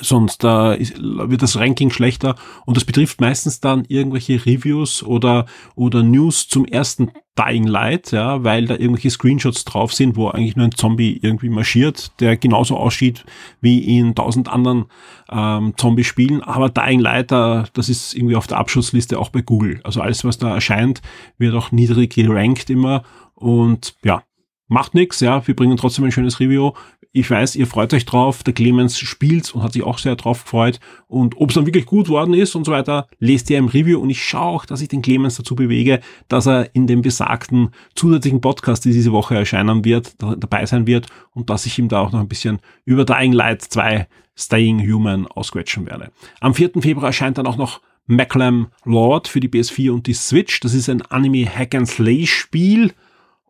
sonst 0.00 0.44
äh, 0.44 0.46
wird 0.48 1.42
das 1.42 1.58
Ranking 1.58 1.90
schlechter. 1.90 2.36
Und 2.64 2.76
das 2.76 2.84
betrifft 2.84 3.20
meistens 3.20 3.60
dann 3.60 3.84
irgendwelche 3.88 4.44
Reviews 4.44 5.02
oder 5.02 5.46
oder 5.74 6.02
News 6.02 6.48
zum 6.48 6.64
ersten 6.64 7.10
Dying 7.38 7.66
Light, 7.66 8.12
ja, 8.12 8.44
weil 8.44 8.66
da 8.66 8.74
irgendwelche 8.74 9.10
Screenshots 9.10 9.64
drauf 9.64 9.94
sind, 9.94 10.16
wo 10.16 10.28
eigentlich 10.28 10.56
nur 10.56 10.66
ein 10.66 10.72
Zombie 10.72 11.18
irgendwie 11.22 11.48
marschiert, 11.48 12.12
der 12.20 12.36
genauso 12.36 12.76
aussieht 12.76 13.24
wie 13.62 13.78
in 13.98 14.14
tausend 14.14 14.50
anderen 14.50 14.84
ähm, 15.30 15.72
Zombie-Spielen, 15.76 16.42
aber 16.42 16.68
Dying 16.68 17.00
Light, 17.00 17.32
äh, 17.32 17.64
das 17.72 17.88
ist 17.88 18.14
irgendwie 18.14 18.36
auf 18.36 18.46
der 18.46 18.58
Abschussliste 18.58 19.18
auch 19.18 19.30
bei 19.30 19.40
Google. 19.40 19.80
Also 19.82 20.02
alles, 20.02 20.24
was 20.24 20.36
da 20.36 20.54
erscheint, 20.54 21.00
wird 21.38 21.54
auch 21.54 21.72
niedrig 21.72 22.14
gerankt 22.14 22.68
immer. 22.68 23.02
Und 23.34 23.96
ja, 24.04 24.22
macht 24.68 24.94
nichts, 24.94 25.20
ja, 25.20 25.46
wir 25.46 25.56
bringen 25.56 25.76
trotzdem 25.76 26.04
ein 26.04 26.12
schönes 26.12 26.40
Review 26.40 26.72
ich 27.14 27.30
weiß, 27.30 27.56
ihr 27.56 27.66
freut 27.66 27.92
euch 27.92 28.06
drauf. 28.06 28.42
Der 28.42 28.54
Clemens 28.54 28.98
spielt 28.98 29.54
und 29.54 29.62
hat 29.62 29.74
sich 29.74 29.82
auch 29.82 29.98
sehr 29.98 30.16
drauf 30.16 30.44
gefreut. 30.44 30.80
Und 31.08 31.36
ob 31.36 31.50
es 31.50 31.54
dann 31.54 31.66
wirklich 31.66 31.84
gut 31.84 32.08
worden 32.08 32.32
ist 32.32 32.54
und 32.54 32.64
so 32.64 32.72
weiter, 32.72 33.06
lest 33.18 33.50
ihr 33.50 33.58
im 33.58 33.66
Review. 33.66 34.00
Und 34.00 34.08
ich 34.08 34.24
schaue 34.24 34.46
auch, 34.46 34.64
dass 34.64 34.80
ich 34.80 34.88
den 34.88 35.02
Clemens 35.02 35.36
dazu 35.36 35.54
bewege, 35.54 36.00
dass 36.28 36.46
er 36.46 36.74
in 36.74 36.86
dem 36.86 37.02
besagten 37.02 37.70
zusätzlichen 37.94 38.40
Podcast, 38.40 38.86
die 38.86 38.92
diese 38.92 39.12
Woche 39.12 39.36
erscheinen 39.36 39.84
wird, 39.84 40.14
dabei 40.18 40.64
sein 40.64 40.86
wird 40.86 41.06
und 41.32 41.50
dass 41.50 41.66
ich 41.66 41.78
ihm 41.78 41.88
da 41.88 42.00
auch 42.00 42.12
noch 42.12 42.20
ein 42.20 42.28
bisschen 42.28 42.60
über 42.86 43.04
Dying 43.04 43.32
Light 43.32 43.60
2 43.60 44.08
Staying 44.34 44.80
Human 44.80 45.26
ausquetschen 45.26 45.84
werde. 45.84 46.10
Am 46.40 46.54
4. 46.54 46.70
Februar 46.80 47.08
erscheint 47.08 47.36
dann 47.36 47.46
auch 47.46 47.58
noch 47.58 47.82
Maclam 48.06 48.68
Lord 48.84 49.28
für 49.28 49.40
die 49.40 49.48
PS4 49.48 49.90
und 49.90 50.06
die 50.06 50.14
Switch. 50.14 50.60
Das 50.60 50.72
ist 50.72 50.88
ein 50.88 51.02
Anime 51.02 51.44
Hack 51.46 51.74
and 51.74 51.86
Slay 51.86 52.26
Spiel 52.26 52.92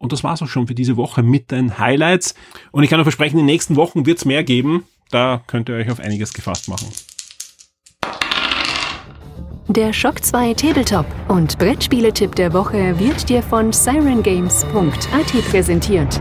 und 0.02 0.12
das 0.12 0.24
war's 0.24 0.42
auch 0.42 0.48
schon 0.48 0.66
für 0.66 0.74
diese 0.74 0.96
Woche 0.96 1.22
mit 1.22 1.50
den 1.52 1.78
Highlights. 1.78 2.34
Und 2.72 2.82
ich 2.82 2.90
kann 2.90 2.98
euch 2.98 3.04
versprechen, 3.04 3.38
in 3.38 3.46
den 3.46 3.52
nächsten 3.54 3.76
Wochen 3.76 4.04
wird's 4.04 4.24
mehr 4.24 4.42
geben. 4.42 4.84
Da 5.10 5.42
könnt 5.46 5.68
ihr 5.68 5.76
euch 5.76 5.90
auf 5.90 6.00
einiges 6.00 6.34
gefasst 6.34 6.68
machen. 6.68 6.88
Der 9.68 9.92
Shock 9.92 10.22
2 10.22 10.54
Tabletop 10.54 11.06
und 11.28 11.56
Brettspieletipp 11.56 12.34
der 12.34 12.52
Woche 12.52 12.98
wird 12.98 13.28
dir 13.28 13.42
von 13.42 13.72
sirengames.at 13.72 15.50
präsentiert. 15.50 16.20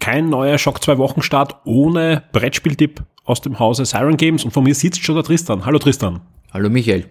Kein 0.00 0.30
neuer 0.30 0.56
Shock 0.56 0.82
2 0.82 0.96
Wochenstart 0.96 1.56
ohne 1.64 2.24
Brettspieltipp 2.32 3.04
aus 3.24 3.42
dem 3.42 3.58
Hause 3.58 3.84
Siren 3.84 4.16
Games 4.16 4.44
und 4.44 4.52
von 4.52 4.64
mir 4.64 4.74
sitzt 4.74 5.04
schon 5.04 5.16
der 5.16 5.24
Tristan. 5.24 5.66
Hallo 5.66 5.78
Tristan. 5.78 6.20
Hallo 6.52 6.70
Michael. 6.70 7.10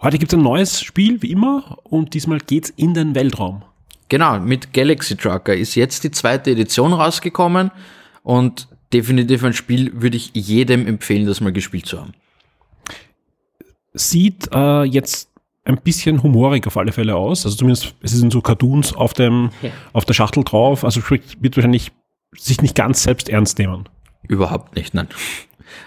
Heute 0.00 0.18
gibt 0.18 0.32
es 0.32 0.38
ein 0.38 0.42
neues 0.42 0.80
Spiel, 0.82 1.22
wie 1.22 1.30
immer, 1.30 1.78
und 1.84 2.14
diesmal 2.14 2.38
geht's 2.38 2.70
in 2.70 2.94
den 2.94 3.14
Weltraum. 3.14 3.62
Genau, 4.08 4.38
mit 4.38 4.72
Galaxy 4.72 5.16
Trucker 5.16 5.54
ist 5.54 5.74
jetzt 5.76 6.04
die 6.04 6.10
zweite 6.10 6.50
Edition 6.50 6.92
rausgekommen 6.92 7.70
und 8.22 8.68
definitiv 8.92 9.42
ein 9.44 9.54
Spiel, 9.54 9.92
würde 9.94 10.16
ich 10.16 10.30
jedem 10.34 10.86
empfehlen, 10.86 11.26
das 11.26 11.40
mal 11.40 11.52
gespielt 11.52 11.86
zu 11.86 12.00
haben. 12.00 12.12
Sieht 13.94 14.48
äh, 14.52 14.82
jetzt 14.82 15.30
ein 15.64 15.78
bisschen 15.80 16.22
humorig 16.22 16.66
auf 16.66 16.76
alle 16.76 16.92
Fälle 16.92 17.16
aus. 17.16 17.46
Also 17.46 17.56
zumindest, 17.56 17.94
es 18.02 18.10
sind 18.10 18.32
so 18.32 18.42
Cartoons 18.42 18.92
auf 18.92 19.14
dem, 19.14 19.50
Ja. 19.62 19.70
auf 19.92 20.04
der 20.04 20.12
Schachtel 20.14 20.44
drauf. 20.44 20.84
Also 20.84 21.00
wird 21.08 21.56
wahrscheinlich 21.56 21.92
sich 22.36 22.60
nicht 22.60 22.74
ganz 22.74 23.02
selbst 23.04 23.28
ernst 23.30 23.58
nehmen. 23.58 23.88
Überhaupt 24.28 24.76
nicht, 24.76 24.92
nein. 24.94 25.08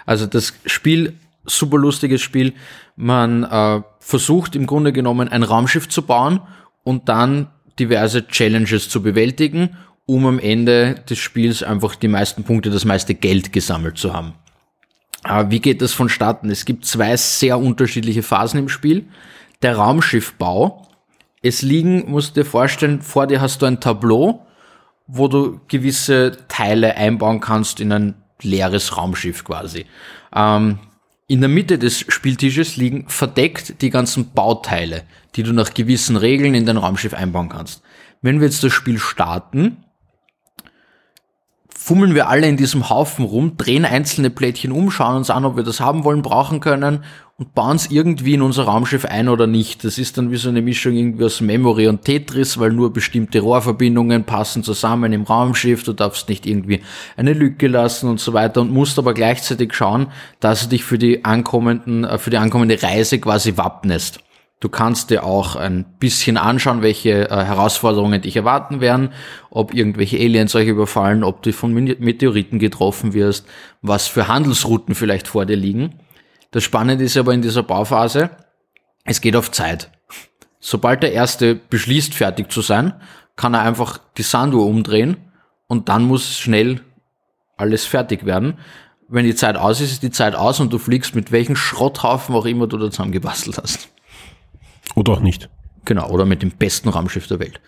Also 0.06 0.26
das 0.26 0.54
Spiel, 0.66 1.14
super 1.48 1.78
lustiges 1.78 2.20
Spiel. 2.20 2.54
Man 2.96 3.44
äh, 3.44 3.82
versucht 3.98 4.56
im 4.56 4.66
Grunde 4.66 4.92
genommen 4.92 5.28
ein 5.28 5.42
Raumschiff 5.42 5.88
zu 5.88 6.02
bauen 6.02 6.40
und 6.84 7.08
dann 7.08 7.48
diverse 7.78 8.26
Challenges 8.26 8.88
zu 8.88 9.02
bewältigen, 9.02 9.76
um 10.06 10.26
am 10.26 10.38
Ende 10.38 10.96
des 11.08 11.18
Spiels 11.18 11.62
einfach 11.62 11.94
die 11.94 12.08
meisten 12.08 12.44
Punkte, 12.44 12.70
das 12.70 12.84
meiste 12.84 13.14
Geld 13.14 13.52
gesammelt 13.52 13.98
zu 13.98 14.12
haben. 14.12 14.34
Äh, 15.24 15.46
wie 15.48 15.60
geht 15.60 15.82
das 15.82 15.92
vonstatten? 15.92 16.50
Es 16.50 16.64
gibt 16.64 16.84
zwei 16.84 17.16
sehr 17.16 17.58
unterschiedliche 17.58 18.22
Phasen 18.22 18.58
im 18.58 18.68
Spiel. 18.68 19.06
Der 19.62 19.76
Raumschiffbau. 19.76 20.86
Es 21.42 21.62
liegen, 21.62 22.10
musst 22.10 22.36
du 22.36 22.40
dir 22.40 22.46
vorstellen, 22.46 23.00
vor 23.00 23.26
dir 23.26 23.40
hast 23.40 23.62
du 23.62 23.66
ein 23.66 23.80
Tableau, 23.80 24.46
wo 25.06 25.28
du 25.28 25.60
gewisse 25.68 26.36
Teile 26.48 26.96
einbauen 26.96 27.40
kannst 27.40 27.80
in 27.80 27.92
ein 27.92 28.14
leeres 28.42 28.96
Raumschiff 28.96 29.44
quasi. 29.44 29.86
Ähm, 30.34 30.78
in 31.28 31.40
der 31.40 31.50
Mitte 31.50 31.78
des 31.78 32.00
Spieltisches 32.00 32.76
liegen 32.76 33.04
verdeckt 33.06 33.82
die 33.82 33.90
ganzen 33.90 34.32
Bauteile, 34.32 35.04
die 35.36 35.42
du 35.42 35.52
nach 35.52 35.74
gewissen 35.74 36.16
Regeln 36.16 36.54
in 36.54 36.64
dein 36.64 36.78
Raumschiff 36.78 37.12
einbauen 37.12 37.50
kannst. 37.50 37.82
Wenn 38.22 38.40
wir 38.40 38.46
jetzt 38.46 38.64
das 38.64 38.72
Spiel 38.72 38.98
starten, 38.98 39.84
fummeln 41.68 42.14
wir 42.14 42.28
alle 42.28 42.48
in 42.48 42.56
diesem 42.56 42.88
Haufen 42.88 43.26
rum, 43.26 43.58
drehen 43.58 43.84
einzelne 43.84 44.30
Plättchen 44.30 44.72
um, 44.72 44.90
schauen 44.90 45.16
uns 45.16 45.28
an, 45.28 45.44
ob 45.44 45.56
wir 45.56 45.64
das 45.64 45.80
haben 45.80 46.02
wollen, 46.02 46.22
brauchen 46.22 46.60
können 46.60 47.04
und 47.38 47.54
bauen 47.54 47.76
es 47.76 47.88
irgendwie 47.88 48.34
in 48.34 48.42
unser 48.42 48.64
Raumschiff 48.64 49.04
ein 49.04 49.28
oder 49.28 49.46
nicht. 49.46 49.84
Das 49.84 49.96
ist 49.96 50.18
dann 50.18 50.32
wie 50.32 50.36
so 50.36 50.48
eine 50.48 50.60
Mischung 50.60 50.94
irgendwie 50.94 51.24
aus 51.24 51.40
Memory 51.40 51.86
und 51.86 52.04
Tetris, 52.04 52.58
weil 52.58 52.72
nur 52.72 52.92
bestimmte 52.92 53.40
Rohrverbindungen 53.40 54.24
passen 54.24 54.64
zusammen 54.64 55.12
im 55.12 55.22
Raumschiff, 55.22 55.84
du 55.84 55.92
darfst 55.92 56.28
nicht 56.28 56.46
irgendwie 56.46 56.80
eine 57.16 57.34
Lücke 57.34 57.68
lassen 57.68 58.08
und 58.08 58.18
so 58.18 58.32
weiter 58.32 58.60
und 58.60 58.72
musst 58.72 58.98
aber 58.98 59.14
gleichzeitig 59.14 59.72
schauen, 59.72 60.08
dass 60.40 60.64
du 60.64 60.70
dich 60.70 60.82
für 60.82 60.98
die 60.98 61.24
ankommenden, 61.24 62.02
äh, 62.02 62.18
für 62.18 62.30
die 62.30 62.38
ankommende 62.38 62.82
Reise 62.82 63.20
quasi 63.20 63.56
wappnest. 63.56 64.18
Du 64.58 64.68
kannst 64.68 65.10
dir 65.10 65.22
auch 65.22 65.54
ein 65.54 65.84
bisschen 66.00 66.36
anschauen, 66.36 66.82
welche 66.82 67.30
äh, 67.30 67.44
Herausforderungen 67.44 68.20
dich 68.20 68.34
erwarten 68.34 68.80
werden, 68.80 69.10
ob 69.50 69.72
irgendwelche 69.72 70.16
Aliens 70.18 70.56
euch 70.56 70.66
überfallen, 70.66 71.22
ob 71.22 71.42
du 71.42 71.52
von 71.52 71.72
Meteoriten 71.72 72.58
getroffen 72.58 73.14
wirst, 73.14 73.46
was 73.80 74.08
für 74.08 74.26
Handelsrouten 74.26 74.96
vielleicht 74.96 75.28
vor 75.28 75.46
dir 75.46 75.54
liegen. 75.54 76.00
Das 76.50 76.64
Spannende 76.64 77.04
ist 77.04 77.16
aber 77.16 77.34
in 77.34 77.42
dieser 77.42 77.62
Bauphase, 77.62 78.30
es 79.04 79.20
geht 79.20 79.36
auf 79.36 79.50
Zeit. 79.50 79.90
Sobald 80.60 81.02
der 81.02 81.12
Erste 81.12 81.54
beschließt, 81.54 82.14
fertig 82.14 82.50
zu 82.50 82.62
sein, 82.62 82.94
kann 83.36 83.54
er 83.54 83.62
einfach 83.62 83.98
die 84.16 84.22
Sanduhr 84.22 84.66
umdrehen 84.66 85.16
und 85.66 85.88
dann 85.88 86.04
muss 86.04 86.38
schnell 86.38 86.80
alles 87.56 87.84
fertig 87.84 88.24
werden. 88.24 88.58
Wenn 89.08 89.24
die 89.24 89.34
Zeit 89.34 89.56
aus 89.56 89.80
ist, 89.80 89.92
ist 89.92 90.02
die 90.02 90.10
Zeit 90.10 90.34
aus 90.34 90.60
und 90.60 90.72
du 90.72 90.78
fliegst 90.78 91.14
mit 91.14 91.32
welchen 91.32 91.56
Schrotthaufen 91.56 92.34
auch 92.34 92.44
immer 92.44 92.66
du 92.66 92.76
da 92.76 92.90
zusammengebastelt 92.90 93.58
hast. 93.58 93.88
Oder 94.94 95.12
auch 95.12 95.20
nicht. 95.20 95.48
Genau, 95.84 96.08
oder 96.10 96.26
mit 96.26 96.42
dem 96.42 96.50
besten 96.50 96.88
Raumschiff 96.88 97.26
der 97.26 97.38
Welt. 97.38 97.60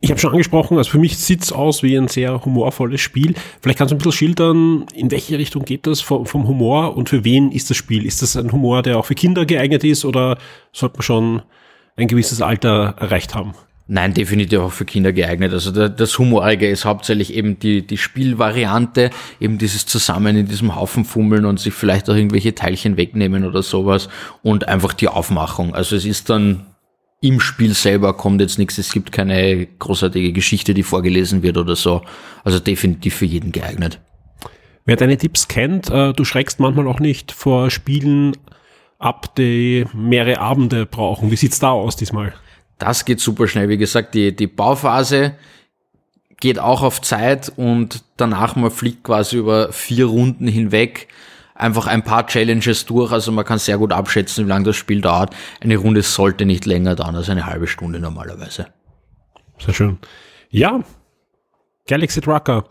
Ich 0.00 0.10
habe 0.10 0.20
schon 0.20 0.30
angesprochen, 0.30 0.78
also 0.78 0.90
für 0.90 0.98
mich 0.98 1.18
sieht's 1.18 1.50
aus 1.50 1.82
wie 1.82 1.96
ein 1.98 2.06
sehr 2.06 2.44
humorvolles 2.44 3.00
Spiel. 3.00 3.34
Vielleicht 3.60 3.78
kannst 3.78 3.90
du 3.90 3.96
ein 3.96 3.98
bisschen 3.98 4.12
schildern, 4.12 4.86
in 4.94 5.10
welche 5.10 5.38
Richtung 5.38 5.64
geht 5.64 5.88
das 5.88 6.00
vom, 6.00 6.24
vom 6.24 6.46
Humor 6.46 6.96
und 6.96 7.08
für 7.08 7.24
wen 7.24 7.50
ist 7.50 7.68
das 7.68 7.76
Spiel? 7.78 8.06
Ist 8.06 8.22
das 8.22 8.36
ein 8.36 8.52
Humor, 8.52 8.82
der 8.82 8.96
auch 8.96 9.06
für 9.06 9.16
Kinder 9.16 9.44
geeignet 9.44 9.82
ist 9.82 10.04
oder 10.04 10.38
sollte 10.72 10.98
man 10.98 11.02
schon 11.02 11.42
ein 11.96 12.06
gewisses 12.06 12.40
Alter 12.40 12.94
erreicht 12.96 13.34
haben? 13.34 13.54
Nein, 13.88 14.14
definitiv 14.14 14.60
auch 14.60 14.70
für 14.70 14.84
Kinder 14.84 15.12
geeignet. 15.12 15.52
Also 15.52 15.72
das 15.72 16.18
Humorige 16.18 16.68
ist 16.68 16.84
hauptsächlich 16.84 17.34
eben 17.34 17.58
die, 17.58 17.84
die 17.84 17.96
Spielvariante, 17.96 19.10
eben 19.40 19.58
dieses 19.58 19.86
Zusammen 19.86 20.36
in 20.36 20.46
diesem 20.46 20.76
Haufen 20.76 21.06
fummeln 21.06 21.44
und 21.44 21.58
sich 21.58 21.74
vielleicht 21.74 22.08
auch 22.08 22.14
irgendwelche 22.14 22.54
Teilchen 22.54 22.96
wegnehmen 22.96 23.44
oder 23.44 23.64
sowas 23.64 24.08
und 24.44 24.68
einfach 24.68 24.92
die 24.92 25.08
Aufmachung. 25.08 25.74
Also 25.74 25.96
es 25.96 26.04
ist 26.04 26.30
dann 26.30 26.66
im 27.20 27.40
Spiel 27.40 27.74
selber 27.74 28.14
kommt 28.14 28.40
jetzt 28.40 28.58
nichts, 28.58 28.78
es 28.78 28.92
gibt 28.92 29.10
keine 29.12 29.66
großartige 29.66 30.32
Geschichte, 30.32 30.74
die 30.74 30.82
vorgelesen 30.84 31.42
wird 31.42 31.56
oder 31.56 31.74
so. 31.74 32.02
Also 32.44 32.60
definitiv 32.60 33.16
für 33.16 33.24
jeden 33.24 33.52
geeignet. 33.52 34.00
Wer 34.84 34.96
deine 34.96 35.18
Tipps 35.18 35.48
kennt, 35.48 35.90
äh, 35.90 36.12
du 36.12 36.24
schreckst 36.24 36.60
manchmal 36.60 36.86
auch 36.86 37.00
nicht 37.00 37.32
vor 37.32 37.70
Spielen 37.70 38.36
ab, 38.98 39.34
die 39.36 39.84
mehrere 39.92 40.40
Abende 40.40 40.86
brauchen. 40.86 41.30
Wie 41.30 41.36
sieht's 41.36 41.58
da 41.58 41.70
aus 41.70 41.96
diesmal? 41.96 42.34
Das 42.78 43.04
geht 43.04 43.20
super 43.20 43.48
schnell. 43.48 43.68
Wie 43.68 43.76
gesagt, 43.76 44.14
die, 44.14 44.34
die 44.34 44.46
Bauphase 44.46 45.34
geht 46.40 46.58
auch 46.60 46.82
auf 46.82 47.02
Zeit 47.02 47.52
und 47.56 48.04
danach 48.16 48.54
man 48.54 48.70
fliegt 48.70 49.02
quasi 49.02 49.36
über 49.36 49.72
vier 49.72 50.06
Runden 50.06 50.46
hinweg 50.46 51.08
einfach 51.58 51.86
ein 51.86 52.02
paar 52.02 52.26
Challenges 52.26 52.86
durch. 52.86 53.12
Also 53.12 53.32
man 53.32 53.44
kann 53.44 53.58
sehr 53.58 53.76
gut 53.78 53.92
abschätzen, 53.92 54.46
wie 54.46 54.48
lange 54.48 54.64
das 54.64 54.76
Spiel 54.76 55.00
dauert. 55.00 55.34
Eine 55.60 55.76
Runde 55.76 56.02
sollte 56.02 56.44
nicht 56.46 56.64
länger 56.66 56.94
dauern 56.94 57.16
als 57.16 57.28
eine 57.28 57.46
halbe 57.46 57.66
Stunde 57.66 58.00
normalerweise. 58.00 58.66
Sehr 59.58 59.74
schön. 59.74 59.98
Ja, 60.50 60.80
Galaxy 61.86 62.20
Trucker. 62.20 62.64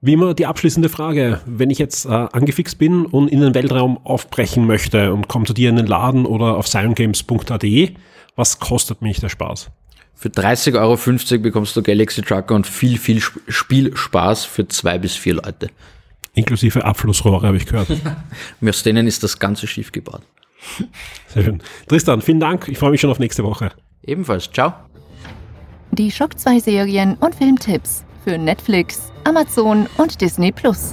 Wie 0.00 0.12
immer 0.12 0.34
die 0.34 0.44
abschließende 0.46 0.90
Frage. 0.90 1.40
Wenn 1.46 1.70
ich 1.70 1.78
jetzt 1.78 2.04
äh, 2.04 2.08
angefixt 2.10 2.78
bin 2.78 3.06
und 3.06 3.28
in 3.28 3.40
den 3.40 3.54
Weltraum 3.54 3.98
aufbrechen 4.04 4.66
möchte 4.66 5.14
und 5.14 5.28
komme 5.28 5.46
zu 5.46 5.54
dir 5.54 5.70
in 5.70 5.76
den 5.76 5.86
Laden 5.86 6.26
oder 6.26 6.56
auf 6.56 6.68
siongames.at, 6.68 7.64
was 8.36 8.58
kostet 8.58 9.00
mich 9.00 9.20
der 9.20 9.30
Spaß? 9.30 9.70
Für 10.14 10.28
30,50 10.28 10.74
Euro 10.78 11.42
bekommst 11.42 11.74
du 11.76 11.82
Galaxy 11.82 12.20
Trucker 12.22 12.54
und 12.54 12.66
viel, 12.66 12.98
viel 12.98 13.18
Sp- 13.24 13.40
Spielspaß 13.48 14.44
für 14.44 14.68
zwei 14.68 14.98
bis 14.98 15.14
vier 15.14 15.34
Leute. 15.34 15.68
Inklusive 16.34 16.84
Abflussrohre, 16.84 17.46
habe 17.46 17.56
ich 17.56 17.66
gehört. 17.66 17.90
Und 18.60 18.68
aus 18.68 18.82
denen 18.82 19.06
ist 19.06 19.22
das 19.22 19.38
ganze 19.38 19.66
Schiff 19.66 19.92
gebaut. 19.92 20.22
Sehr 21.28 21.44
schön. 21.44 21.62
Tristan, 21.88 22.22
vielen 22.22 22.40
Dank. 22.40 22.68
Ich 22.68 22.78
freue 22.78 22.90
mich 22.90 23.00
schon 23.00 23.10
auf 23.10 23.18
nächste 23.18 23.44
Woche. 23.44 23.72
Ebenfalls. 24.02 24.50
Ciao. 24.50 24.72
Die 25.92 26.10
Schock 26.10 26.38
2 26.38 26.58
Serien 26.58 27.14
und 27.20 27.34
Filmtipps 27.34 28.04
für 28.24 28.36
Netflix, 28.36 29.12
Amazon 29.24 29.86
und 29.96 30.20
Disney 30.20 30.50
Plus. 30.50 30.92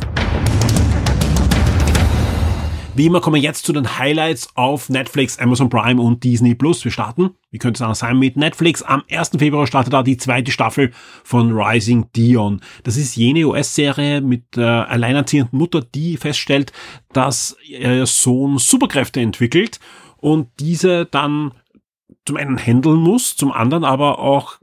Wie 2.93 3.05
immer 3.05 3.21
kommen 3.21 3.35
wir 3.35 3.41
jetzt 3.41 3.65
zu 3.65 3.71
den 3.71 3.97
Highlights 3.97 4.49
auf 4.55 4.89
Netflix, 4.89 5.39
Amazon 5.39 5.69
Prime 5.69 6.01
und 6.01 6.25
Disney 6.25 6.55
Plus. 6.55 6.83
Wir 6.83 6.91
starten, 6.91 7.31
wie 7.49 7.57
könnte 7.57 7.77
es 7.77 7.81
anders 7.81 7.99
sein, 7.99 8.19
mit 8.19 8.35
Netflix. 8.35 8.83
Am 8.83 9.03
1. 9.09 9.31
Februar 9.37 9.65
startet 9.65 9.93
da 9.93 10.03
die 10.03 10.17
zweite 10.17 10.51
Staffel 10.51 10.91
von 11.23 11.53
Rising 11.53 12.07
Dion. 12.13 12.59
Das 12.83 12.97
ist 12.97 13.15
jene 13.15 13.47
US-Serie 13.47 14.19
mit 14.19 14.57
der 14.57 14.89
alleinerziehenden 14.89 15.57
Mutter, 15.57 15.81
die 15.81 16.17
feststellt, 16.17 16.73
dass 17.13 17.55
ihr 17.65 18.05
Sohn 18.05 18.57
Superkräfte 18.57 19.21
entwickelt 19.21 19.79
und 20.17 20.49
diese 20.59 21.05
dann 21.05 21.53
zum 22.25 22.35
einen 22.35 22.57
handeln 22.57 22.99
muss, 22.99 23.37
zum 23.37 23.53
anderen 23.53 23.85
aber 23.85 24.19
auch 24.19 24.57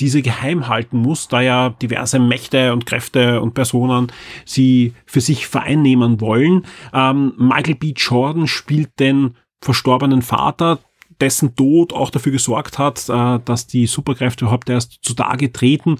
diese 0.00 0.22
geheim 0.22 0.68
halten 0.68 0.98
muss, 0.98 1.28
da 1.28 1.40
ja 1.40 1.70
diverse 1.70 2.18
Mächte 2.18 2.72
und 2.72 2.86
Kräfte 2.86 3.40
und 3.40 3.54
Personen 3.54 4.10
sie 4.44 4.94
für 5.06 5.20
sich 5.20 5.46
vereinnehmen 5.46 6.20
wollen. 6.20 6.66
Ähm, 6.92 7.34
Michael 7.36 7.74
B. 7.74 7.92
Jordan 7.96 8.46
spielt 8.46 8.98
den 8.98 9.36
verstorbenen 9.60 10.22
Vater, 10.22 10.78
dessen 11.20 11.54
Tod 11.54 11.92
auch 11.92 12.10
dafür 12.10 12.32
gesorgt 12.32 12.78
hat, 12.78 13.08
äh, 13.08 13.38
dass 13.44 13.66
die 13.66 13.86
Superkräfte 13.86 14.44
überhaupt 14.44 14.70
erst 14.70 14.98
zutage 15.02 15.52
treten. 15.52 15.98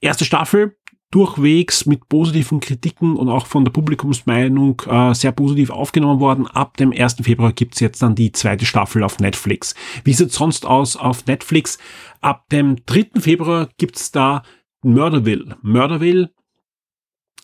Erste 0.00 0.24
Staffel, 0.24 0.76
durchwegs 1.10 1.86
mit 1.86 2.08
positiven 2.08 2.60
Kritiken 2.60 3.16
und 3.16 3.28
auch 3.28 3.46
von 3.46 3.64
der 3.64 3.72
Publikumsmeinung 3.72 4.82
äh, 4.86 5.14
sehr 5.14 5.32
positiv 5.32 5.70
aufgenommen 5.70 6.20
worden. 6.20 6.46
Ab 6.46 6.76
dem 6.76 6.92
1. 6.92 7.16
Februar 7.22 7.52
gibt's 7.52 7.80
jetzt 7.80 8.02
dann 8.02 8.14
die 8.14 8.32
zweite 8.32 8.66
Staffel 8.66 9.02
auf 9.02 9.18
Netflix. 9.18 9.74
Wie 10.04 10.12
sieht's 10.12 10.34
sonst 10.34 10.66
aus 10.66 10.96
auf 10.96 11.26
Netflix? 11.26 11.78
Ab 12.20 12.48
dem 12.50 12.84
3. 12.84 13.20
Februar 13.20 13.68
gibt's 13.78 14.10
da 14.12 14.42
Murderville. 14.82 15.56
Murderville 15.62 16.30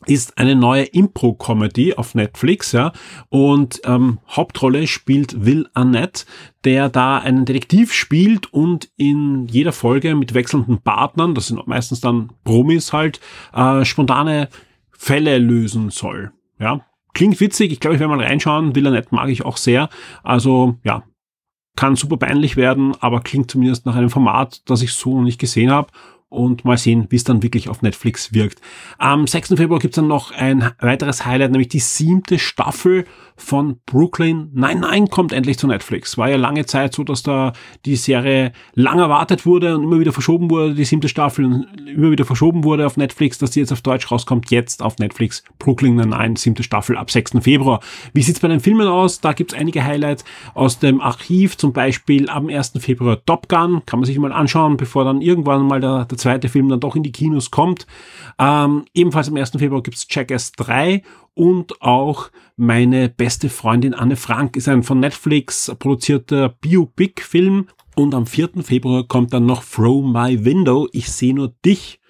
ist 0.06 0.38
eine 0.38 0.54
neue 0.54 0.84
Impro-Comedy 0.84 1.94
auf 1.94 2.14
Netflix, 2.14 2.72
ja, 2.72 2.92
und 3.28 3.80
ähm, 3.84 4.18
Hauptrolle 4.28 4.86
spielt 4.86 5.44
Will 5.44 5.68
Arnett, 5.74 6.26
der 6.64 6.88
da 6.88 7.18
einen 7.18 7.44
Detektiv 7.44 7.92
spielt 7.92 8.52
und 8.52 8.90
in 8.96 9.46
jeder 9.46 9.72
Folge 9.72 10.14
mit 10.14 10.34
wechselnden 10.34 10.82
Partnern, 10.82 11.34
das 11.34 11.48
sind 11.48 11.66
meistens 11.66 12.00
dann 12.00 12.32
Promis 12.44 12.92
halt, 12.92 13.20
äh, 13.52 13.84
spontane 13.84 14.48
Fälle 14.92 15.38
lösen 15.38 15.90
soll, 15.90 16.32
ja. 16.58 16.84
Klingt 17.14 17.38
witzig, 17.40 17.70
ich 17.70 17.78
glaube, 17.78 17.94
ich 17.94 18.00
werde 18.00 18.16
mal 18.16 18.24
reinschauen, 18.24 18.74
Will 18.74 18.86
Arnett 18.86 19.12
mag 19.12 19.28
ich 19.28 19.44
auch 19.44 19.56
sehr, 19.56 19.88
also, 20.22 20.76
ja, 20.82 21.04
kann 21.76 21.96
super 21.96 22.16
peinlich 22.16 22.56
werden, 22.56 22.94
aber 23.00 23.20
klingt 23.20 23.50
zumindest 23.50 23.86
nach 23.86 23.96
einem 23.96 24.10
Format, 24.10 24.68
das 24.68 24.82
ich 24.82 24.92
so 24.92 25.20
nicht 25.22 25.40
gesehen 25.40 25.70
habe 25.70 25.88
und 26.28 26.64
mal 26.64 26.76
sehen, 26.76 27.06
wie 27.10 27.16
es 27.16 27.24
dann 27.24 27.42
wirklich 27.42 27.68
auf 27.68 27.82
Netflix 27.82 28.32
wirkt. 28.34 28.60
Am 28.98 29.26
6. 29.26 29.54
Februar 29.56 29.78
gibt's 29.78 29.96
dann 29.96 30.08
noch 30.08 30.32
ein 30.32 30.72
weiteres 30.80 31.24
Highlight, 31.24 31.52
nämlich 31.52 31.68
die 31.68 31.80
siebte 31.80 32.38
Staffel 32.38 33.04
von 33.36 33.80
Brooklyn. 33.86 34.50
Nein, 34.52 34.80
nein, 34.80 35.08
kommt 35.08 35.32
endlich 35.32 35.58
zu 35.58 35.66
Netflix. 35.66 36.16
War 36.16 36.28
ja 36.28 36.36
lange 36.36 36.66
Zeit 36.66 36.94
so, 36.94 37.02
dass 37.02 37.22
da 37.22 37.52
die 37.84 37.96
Serie 37.96 38.52
lang 38.74 38.98
erwartet 38.98 39.44
wurde 39.44 39.76
und 39.76 39.84
immer 39.84 39.98
wieder 39.98 40.12
verschoben 40.12 40.50
wurde, 40.50 40.74
die 40.74 40.84
siebte 40.84 41.08
Staffel 41.08 41.44
und 41.44 41.66
immer 41.86 42.10
wieder 42.10 42.24
verschoben 42.24 42.64
wurde 42.64 42.86
auf 42.86 42.96
Netflix, 42.96 43.38
dass 43.38 43.50
die 43.50 43.60
jetzt 43.60 43.72
auf 43.72 43.82
Deutsch 43.82 44.10
rauskommt. 44.10 44.50
Jetzt 44.50 44.82
auf 44.82 44.98
Netflix 44.98 45.42
Brooklyn 45.58 45.96
Nine-Nine, 45.96 46.36
siebte 46.36 46.62
Staffel 46.62 46.96
ab 46.96 47.10
6. 47.10 47.32
Februar. 47.40 47.80
Wie 48.12 48.22
sieht's 48.22 48.40
bei 48.40 48.48
den 48.48 48.60
Filmen 48.60 48.86
aus? 48.86 49.20
Da 49.20 49.32
gibt's 49.32 49.54
einige 49.54 49.84
Highlights 49.84 50.24
aus 50.54 50.78
dem 50.78 51.00
Archiv, 51.00 51.56
zum 51.56 51.72
Beispiel 51.72 52.28
am 52.28 52.48
1. 52.48 52.74
Februar 52.78 53.24
Top 53.24 53.48
Gun. 53.48 53.82
Kann 53.86 53.98
man 53.98 54.04
sich 54.04 54.18
mal 54.18 54.32
anschauen, 54.32 54.76
bevor 54.76 55.04
dann 55.04 55.20
irgendwann 55.20 55.66
mal 55.66 55.80
der, 55.80 56.04
der 56.14 56.18
zweite 56.18 56.48
Film 56.48 56.68
dann 56.68 56.80
doch 56.80 56.96
in 56.96 57.02
die 57.02 57.12
Kinos 57.12 57.50
kommt. 57.50 57.86
Ähm, 58.38 58.84
ebenfalls 58.94 59.28
am 59.28 59.36
1. 59.36 59.50
Februar 59.50 59.82
gibt's 59.82 60.06
Jackass 60.08 60.52
3 60.52 61.02
und 61.34 61.82
auch 61.82 62.30
meine 62.56 63.08
beste 63.08 63.48
Freundin 63.48 63.94
Anne 63.94 64.16
Frank 64.16 64.56
ist 64.56 64.68
ein 64.68 64.82
von 64.82 65.00
Netflix 65.00 65.72
produzierter 65.78 66.48
Biopic-Film 66.48 67.68
und 67.96 68.14
am 68.14 68.26
4. 68.26 68.50
Februar 68.62 69.04
kommt 69.04 69.32
dann 69.32 69.46
noch 69.46 69.64
Throw 69.64 70.04
My 70.04 70.44
Window, 70.44 70.88
ich 70.92 71.10
sehe 71.10 71.34
nur 71.34 71.54
dich 71.64 72.00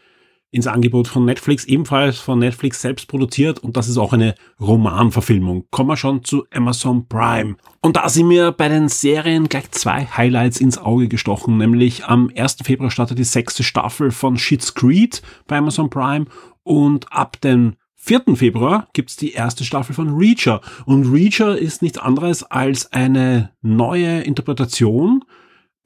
ins 0.54 0.68
Angebot 0.68 1.08
von 1.08 1.24
Netflix, 1.24 1.64
ebenfalls 1.64 2.18
von 2.18 2.38
Netflix 2.38 2.80
selbst 2.80 3.08
produziert 3.08 3.58
und 3.58 3.76
das 3.76 3.88
ist 3.88 3.98
auch 3.98 4.12
eine 4.12 4.36
Romanverfilmung. 4.60 5.66
Kommen 5.70 5.90
wir 5.90 5.96
schon 5.96 6.22
zu 6.22 6.46
Amazon 6.52 7.08
Prime. 7.08 7.56
Und 7.82 7.96
da 7.96 8.08
sind 8.08 8.28
mir 8.28 8.52
bei 8.52 8.68
den 8.68 8.88
Serien 8.88 9.48
gleich 9.48 9.70
zwei 9.72 10.06
Highlights 10.06 10.60
ins 10.60 10.78
Auge 10.78 11.08
gestochen, 11.08 11.58
nämlich 11.58 12.04
am 12.04 12.30
1. 12.34 12.58
Februar 12.62 12.90
startet 12.90 13.18
die 13.18 13.24
sechste 13.24 13.64
Staffel 13.64 14.12
von 14.12 14.38
Schitt's 14.38 14.74
Creed 14.74 15.22
bei 15.48 15.58
Amazon 15.58 15.90
Prime 15.90 16.26
und 16.62 17.12
ab 17.12 17.40
dem 17.40 17.74
4. 17.96 18.36
Februar 18.36 18.86
gibt's 18.92 19.16
die 19.16 19.32
erste 19.32 19.64
Staffel 19.64 19.94
von 19.94 20.16
Reacher. 20.16 20.60
Und 20.84 21.10
Reacher 21.10 21.58
ist 21.58 21.82
nichts 21.82 21.98
anderes 21.98 22.44
als 22.44 22.92
eine 22.92 23.50
neue 23.62 24.20
Interpretation 24.20 25.24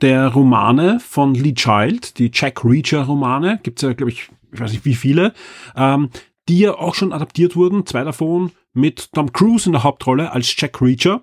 der 0.01 0.29
Romane 0.29 1.01
von 1.01 1.35
Lee 1.35 1.55
Child, 1.55 2.19
die 2.19 2.31
Jack 2.33 2.65
Reacher 2.65 3.05
Romane, 3.05 3.59
gibt's 3.63 3.83
ja, 3.83 3.93
glaube 3.93 4.11
ich, 4.13 4.31
ich 4.53 4.61
weiß 4.61 4.73
nicht 4.73 4.85
wie 4.85 4.95
viele, 4.95 5.33
ähm, 5.77 6.11
die 6.49 6.61
ja 6.61 6.75
auch 6.75 6.95
schon 6.95 7.13
adaptiert 7.13 7.57
wurden, 7.57 7.87
zwei 7.87 8.05
davon 8.05 8.53
mit 8.73 9.13
Tom 9.13 9.33
Cruise 9.33 9.67
in 9.67 9.73
der 9.73 9.85
Hauptrolle 9.85 10.33
als 10.33 10.55
Jack 10.57 10.81
Reacher 10.81 11.23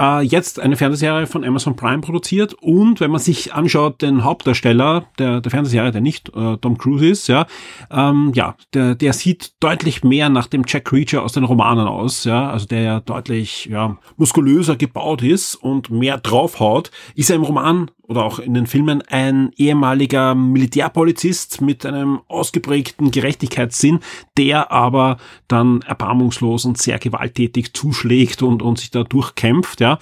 äh, 0.00 0.22
jetzt 0.22 0.60
eine 0.60 0.76
Fernsehserie 0.76 1.26
von 1.26 1.44
Amazon 1.44 1.76
Prime 1.76 2.00
produziert 2.00 2.54
und 2.54 3.00
wenn 3.00 3.10
man 3.10 3.20
sich 3.20 3.54
anschaut, 3.54 4.02
den 4.02 4.24
Hauptdarsteller 4.24 5.06
der, 5.18 5.40
der 5.40 5.50
Fernsehserie, 5.50 5.92
der 5.92 6.00
nicht 6.00 6.30
äh, 6.34 6.56
Tom 6.58 6.78
Cruise 6.78 7.06
ist, 7.06 7.28
ja, 7.28 7.46
ähm, 7.90 8.32
ja, 8.34 8.56
der, 8.72 8.94
der 8.94 9.12
sieht 9.12 9.52
deutlich 9.60 10.04
mehr 10.04 10.28
nach 10.28 10.46
dem 10.46 10.64
Jack 10.66 10.92
Reacher 10.92 11.22
aus 11.22 11.32
den 11.32 11.44
Romanen 11.44 11.86
aus, 11.86 12.24
ja, 12.24 12.50
also 12.50 12.66
der 12.66 12.82
ja 12.82 13.00
deutlich 13.00 13.66
ja, 13.66 13.96
muskulöser 14.16 14.76
gebaut 14.76 15.22
ist 15.22 15.54
und 15.54 15.90
mehr 15.90 16.18
draufhaut, 16.18 16.90
ist 17.14 17.30
er 17.30 17.36
im 17.36 17.42
Roman 17.42 17.90
oder 18.06 18.24
auch 18.24 18.38
in 18.38 18.54
den 18.54 18.66
Filmen 18.66 19.02
ein 19.02 19.50
ehemaliger 19.56 20.34
Militärpolizist 20.34 21.60
mit 21.60 21.86
einem 21.86 22.20
ausgeprägten 22.28 23.10
Gerechtigkeitssinn, 23.10 24.00
der 24.36 24.70
aber 24.70 25.16
dann 25.48 25.82
erbarmungslos 25.82 26.64
und 26.64 26.78
sehr 26.78 26.98
gewalttätig 26.98 27.72
zuschlägt 27.72 28.42
und, 28.42 28.62
und 28.62 28.78
sich 28.78 28.90
da 28.90 29.04
durchkämpft, 29.04 29.80
ja. 29.84 29.98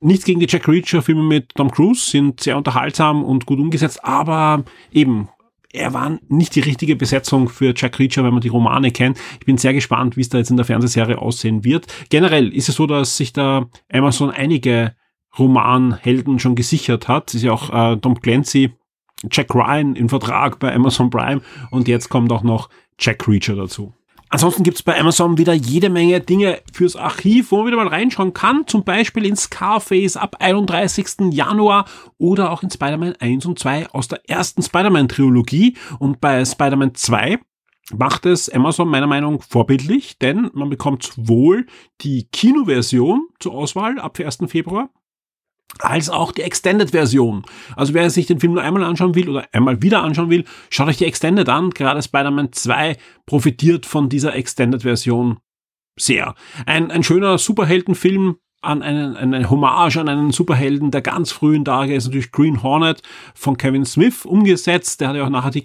Nichts 0.00 0.24
gegen 0.24 0.40
die 0.40 0.46
Jack 0.48 0.68
Reacher 0.68 1.02
Filme 1.02 1.22
mit 1.22 1.54
Tom 1.54 1.70
Cruise, 1.70 2.10
sind 2.10 2.40
sehr 2.40 2.56
unterhaltsam 2.56 3.24
und 3.24 3.46
gut 3.46 3.58
umgesetzt, 3.58 4.04
aber 4.04 4.64
eben 4.92 5.28
er 5.72 5.92
war 5.92 6.18
nicht 6.28 6.54
die 6.54 6.60
richtige 6.60 6.96
Besetzung 6.96 7.48
für 7.48 7.74
Jack 7.76 7.98
Reacher, 7.98 8.24
wenn 8.24 8.32
man 8.32 8.40
die 8.40 8.48
Romane 8.48 8.90
kennt. 8.92 9.18
Ich 9.40 9.46
bin 9.46 9.58
sehr 9.58 9.74
gespannt, 9.74 10.16
wie 10.16 10.22
es 10.22 10.30
da 10.30 10.38
jetzt 10.38 10.50
in 10.50 10.56
der 10.56 10.64
Fernsehserie 10.64 11.18
aussehen 11.18 11.64
wird. 11.64 11.86
Generell 12.08 12.52
ist 12.54 12.68
es 12.68 12.76
so, 12.76 12.86
dass 12.86 13.16
sich 13.16 13.32
da 13.32 13.66
Amazon 13.92 14.30
einige 14.30 14.94
Romanhelden 15.38 16.38
schon 16.38 16.54
gesichert 16.54 17.08
hat. 17.08 17.34
ist 17.34 17.42
ja 17.42 17.52
auch 17.52 17.70
äh, 17.70 17.96
Tom 17.98 18.20
Clancy, 18.20 18.72
Jack 19.30 19.54
Ryan 19.54 19.96
im 19.96 20.08
Vertrag 20.08 20.58
bei 20.58 20.74
Amazon 20.74 21.10
Prime 21.10 21.42
und 21.70 21.88
jetzt 21.88 22.08
kommt 22.08 22.32
auch 22.32 22.42
noch 22.42 22.70
Jack 22.98 23.28
Reacher 23.28 23.54
dazu. 23.54 23.92
Ansonsten 24.36 24.64
gibt's 24.64 24.82
bei 24.82 25.00
Amazon 25.00 25.38
wieder 25.38 25.54
jede 25.54 25.88
Menge 25.88 26.20
Dinge 26.20 26.60
fürs 26.70 26.94
Archiv, 26.94 27.50
wo 27.50 27.56
man 27.56 27.68
wieder 27.68 27.78
mal 27.78 27.88
reinschauen 27.88 28.34
kann. 28.34 28.66
Zum 28.66 28.84
Beispiel 28.84 29.24
in 29.24 29.34
Scarface 29.34 30.18
ab 30.18 30.36
31. 30.40 31.32
Januar 31.32 31.86
oder 32.18 32.50
auch 32.50 32.62
in 32.62 32.70
Spider-Man 32.70 33.14
1 33.18 33.46
und 33.46 33.58
2 33.58 33.88
aus 33.92 34.08
der 34.08 34.28
ersten 34.28 34.62
Spider-Man-Trilogie. 34.62 35.78
Und 36.00 36.20
bei 36.20 36.44
Spider-Man 36.44 36.94
2 36.94 37.38
macht 37.94 38.26
es 38.26 38.50
Amazon 38.50 38.88
meiner 38.88 39.06
Meinung 39.06 39.40
vorbildlich, 39.40 40.18
denn 40.18 40.50
man 40.52 40.68
bekommt 40.68 41.02
sowohl 41.02 41.64
die 42.02 42.28
Kinoversion 42.30 43.28
zur 43.40 43.54
Auswahl 43.54 43.98
ab 43.98 44.20
1. 44.20 44.40
Februar 44.48 44.90
als 45.78 46.08
auch 46.08 46.32
die 46.32 46.42
Extended-Version. 46.42 47.44
Also 47.74 47.94
wer 47.94 48.08
sich 48.10 48.26
den 48.26 48.40
Film 48.40 48.54
nur 48.54 48.62
einmal 48.62 48.84
anschauen 48.84 49.14
will 49.14 49.28
oder 49.28 49.46
einmal 49.52 49.82
wieder 49.82 50.02
anschauen 50.02 50.30
will, 50.30 50.44
schaut 50.70 50.88
euch 50.88 50.96
die 50.96 51.04
Extended 51.04 51.48
an. 51.48 51.70
Gerade 51.70 52.02
Spider-Man 52.02 52.52
2 52.52 52.96
profitiert 53.26 53.86
von 53.86 54.08
dieser 54.08 54.34
Extended-Version 54.34 55.38
sehr. 55.98 56.34
Ein, 56.66 56.90
ein 56.90 57.02
schöner 57.02 57.38
Superheldenfilm, 57.38 58.36
an 58.66 58.82
einen, 58.82 59.16
eine 59.16 59.48
Hommage 59.48 59.96
an 59.96 60.08
einen 60.08 60.32
Superhelden 60.32 60.90
der 60.90 61.02
ganz 61.02 61.32
frühen 61.32 61.64
Tage 61.64 61.94
ist 61.94 62.06
natürlich 62.06 62.32
Green 62.32 62.62
Hornet 62.62 63.02
von 63.34 63.56
Kevin 63.56 63.84
Smith 63.84 64.24
umgesetzt. 64.24 65.00
Der 65.00 65.08
hat 65.08 65.16
ja 65.16 65.24
auch 65.24 65.30
nachher 65.30 65.50
die, 65.50 65.62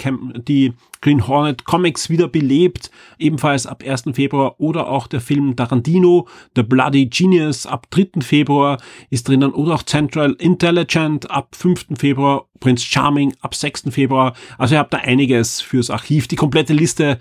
die 0.48 0.74
Green 1.02 1.28
Hornet 1.28 1.66
Comics 1.66 2.10
wieder 2.10 2.28
belebt, 2.28 2.92
ebenfalls 3.18 3.66
ab 3.66 3.84
1. 3.86 4.04
Februar 4.14 4.56
oder 4.60 4.88
auch 4.88 5.08
der 5.08 5.20
Film 5.20 5.56
Tarantino, 5.56 6.28
The 6.56 6.64
Bloody 6.64 7.08
Genius 7.08 7.66
ab 7.66 7.88
3. 7.90 8.22
Februar 8.22 8.78
ist 9.10 9.28
drinnen 9.28 9.52
oder 9.52 9.74
auch 9.74 9.84
Central 9.84 10.34
Intelligent 10.34 11.30
ab 11.32 11.56
5. 11.56 11.88
Februar, 11.98 12.46
Prince 12.60 12.86
Charming 12.86 13.34
ab 13.42 13.56
6. 13.56 13.86
Februar. 13.90 14.34
Also 14.60 14.76
ihr 14.76 14.80
habt 14.80 14.94
da 14.94 15.00
einiges 15.00 15.60
fürs 15.60 15.90
Archiv. 15.90 16.28
Die 16.28 16.36
komplette 16.36 16.74
Liste 16.74 17.18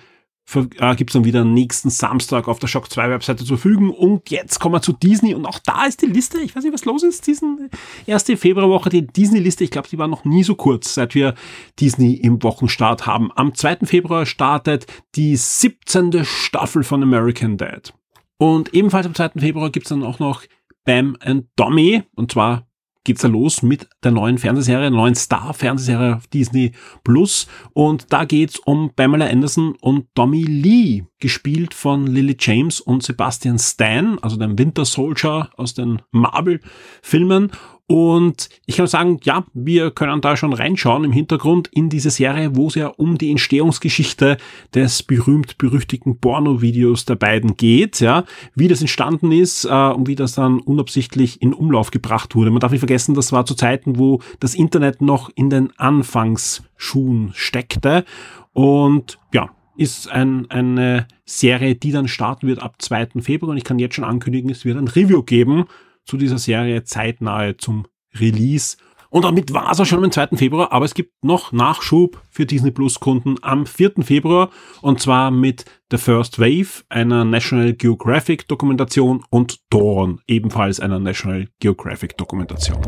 äh, 0.56 0.96
gibt 0.96 1.10
es 1.10 1.14
dann 1.14 1.24
wieder 1.24 1.44
nächsten 1.44 1.90
Samstag 1.90 2.48
auf 2.48 2.58
der 2.58 2.66
Shock 2.66 2.90
2 2.90 3.10
Webseite 3.10 3.44
zur 3.44 3.58
Verfügung. 3.58 3.90
Und 3.90 4.30
jetzt 4.30 4.58
kommen 4.58 4.74
wir 4.74 4.82
zu 4.82 4.92
Disney 4.92 5.34
und 5.34 5.46
auch 5.46 5.58
da 5.58 5.84
ist 5.84 6.02
die 6.02 6.06
Liste, 6.06 6.40
ich 6.40 6.54
weiß 6.54 6.64
nicht, 6.64 6.72
was 6.72 6.84
los 6.84 7.02
ist, 7.02 7.26
diesen 7.26 7.70
erste 8.06 8.36
Februarwoche, 8.36 8.90
die 8.90 9.06
Disney-Liste, 9.06 9.64
ich 9.64 9.70
glaube, 9.70 9.88
die 9.88 9.98
war 9.98 10.08
noch 10.08 10.24
nie 10.24 10.44
so 10.44 10.54
kurz, 10.54 10.94
seit 10.94 11.14
wir 11.14 11.34
Disney 11.78 12.14
im 12.14 12.42
Wochenstart 12.42 13.06
haben. 13.06 13.30
Am 13.34 13.54
2. 13.54 13.78
Februar 13.84 14.26
startet 14.26 14.86
die 15.14 15.36
17. 15.36 16.24
Staffel 16.24 16.82
von 16.82 17.02
American 17.02 17.56
Dad. 17.56 17.92
Und 18.38 18.72
ebenfalls 18.74 19.06
am 19.06 19.14
2. 19.14 19.32
Februar 19.38 19.70
gibt 19.70 19.86
es 19.86 19.90
dann 19.90 20.02
auch 20.02 20.18
noch 20.18 20.44
Bam 20.84 21.16
and 21.20 21.46
Dommy, 21.56 22.02
und 22.14 22.32
zwar 22.32 22.66
geht's 23.04 23.22
da 23.22 23.28
los 23.28 23.62
mit 23.62 23.88
der 24.04 24.10
neuen 24.10 24.38
Fernsehserie, 24.38 24.82
der 24.82 24.90
neuen 24.90 25.14
Star-Fernsehserie 25.14 26.16
auf 26.16 26.26
Disney 26.26 26.72
Plus. 27.04 27.46
Und 27.72 28.12
da 28.12 28.24
geht's 28.24 28.58
um 28.58 28.90
Pamela 28.94 29.26
Anderson 29.26 29.74
und 29.80 30.06
Tommy 30.14 30.42
Lee, 30.42 31.04
gespielt 31.18 31.74
von 31.74 32.06
Lily 32.06 32.36
James 32.38 32.80
und 32.80 33.02
Sebastian 33.02 33.58
Stan, 33.58 34.18
also 34.20 34.36
dem 34.36 34.58
Winter 34.58 34.84
Soldier 34.84 35.50
aus 35.56 35.74
den 35.74 36.02
Marvel-Filmen. 36.10 37.52
Und 37.90 38.50
ich 38.66 38.76
kann 38.76 38.86
sagen, 38.86 39.18
ja, 39.24 39.44
wir 39.52 39.90
können 39.90 40.20
da 40.20 40.36
schon 40.36 40.52
reinschauen 40.52 41.02
im 41.02 41.10
Hintergrund 41.10 41.66
in 41.72 41.88
diese 41.88 42.10
Serie, 42.10 42.54
wo 42.54 42.68
es 42.68 42.76
ja 42.76 42.86
um 42.86 43.18
die 43.18 43.32
Entstehungsgeschichte 43.32 44.36
des 44.72 45.02
berühmt-berüchtigten 45.02 46.20
Porno-Videos 46.20 47.04
der 47.04 47.16
beiden 47.16 47.56
geht, 47.56 47.98
ja, 47.98 48.26
wie 48.54 48.68
das 48.68 48.80
entstanden 48.80 49.32
ist 49.32 49.64
äh, 49.64 49.68
und 49.68 50.06
wie 50.06 50.14
das 50.14 50.34
dann 50.34 50.60
unabsichtlich 50.60 51.42
in 51.42 51.52
Umlauf 51.52 51.90
gebracht 51.90 52.36
wurde. 52.36 52.52
Man 52.52 52.60
darf 52.60 52.70
nicht 52.70 52.78
vergessen, 52.78 53.16
das 53.16 53.32
war 53.32 53.44
zu 53.44 53.56
Zeiten, 53.56 53.98
wo 53.98 54.20
das 54.38 54.54
Internet 54.54 55.02
noch 55.02 55.28
in 55.34 55.50
den 55.50 55.76
Anfangsschuhen 55.76 57.32
steckte 57.34 58.04
und 58.52 59.18
ja, 59.34 59.50
ist 59.76 60.08
ein, 60.08 60.48
eine 60.48 61.08
Serie, 61.24 61.74
die 61.74 61.90
dann 61.90 62.06
starten 62.06 62.46
wird 62.46 62.62
ab 62.62 62.76
2. 62.78 63.08
Februar 63.20 63.50
und 63.50 63.56
ich 63.56 63.64
kann 63.64 63.80
jetzt 63.80 63.96
schon 63.96 64.04
ankündigen, 64.04 64.48
es 64.48 64.64
wird 64.64 64.78
ein 64.78 64.86
Review 64.86 65.24
geben 65.24 65.64
zu 66.10 66.16
dieser 66.16 66.38
Serie 66.38 66.82
zeitnahe 66.82 67.56
zum 67.56 67.86
Release. 68.18 68.76
Und 69.10 69.24
damit 69.24 69.54
war 69.54 69.70
es 69.70 69.78
auch 69.78 69.86
schon 69.86 70.02
am 70.02 70.10
2. 70.10 70.36
Februar, 70.36 70.72
aber 70.72 70.84
es 70.84 70.94
gibt 70.94 71.24
noch 71.24 71.52
Nachschub 71.52 72.20
für 72.30 72.46
Disney 72.46 72.72
Plus 72.72 72.98
Kunden 72.98 73.36
am 73.42 73.64
4. 73.64 73.92
Februar 74.02 74.50
und 74.82 75.00
zwar 75.00 75.30
mit 75.30 75.64
The 75.92 75.98
First 75.98 76.40
Wave, 76.40 76.84
einer 76.88 77.24
National 77.24 77.74
Geographic 77.74 78.48
Dokumentation 78.48 79.24
und 79.30 79.60
Dawn, 79.70 80.20
ebenfalls 80.26 80.80
einer 80.80 80.98
National 80.98 81.46
Geographic 81.60 82.16
Dokumentation. 82.16 82.80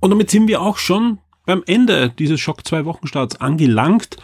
Und 0.00 0.10
damit 0.10 0.30
sind 0.30 0.48
wir 0.48 0.60
auch 0.60 0.76
schon 0.76 1.18
beim 1.46 1.62
Ende 1.66 2.10
dieses 2.10 2.40
Schock 2.40 2.66
2 2.66 2.84
Wochenstarts 2.84 3.40
angelangt 3.40 4.16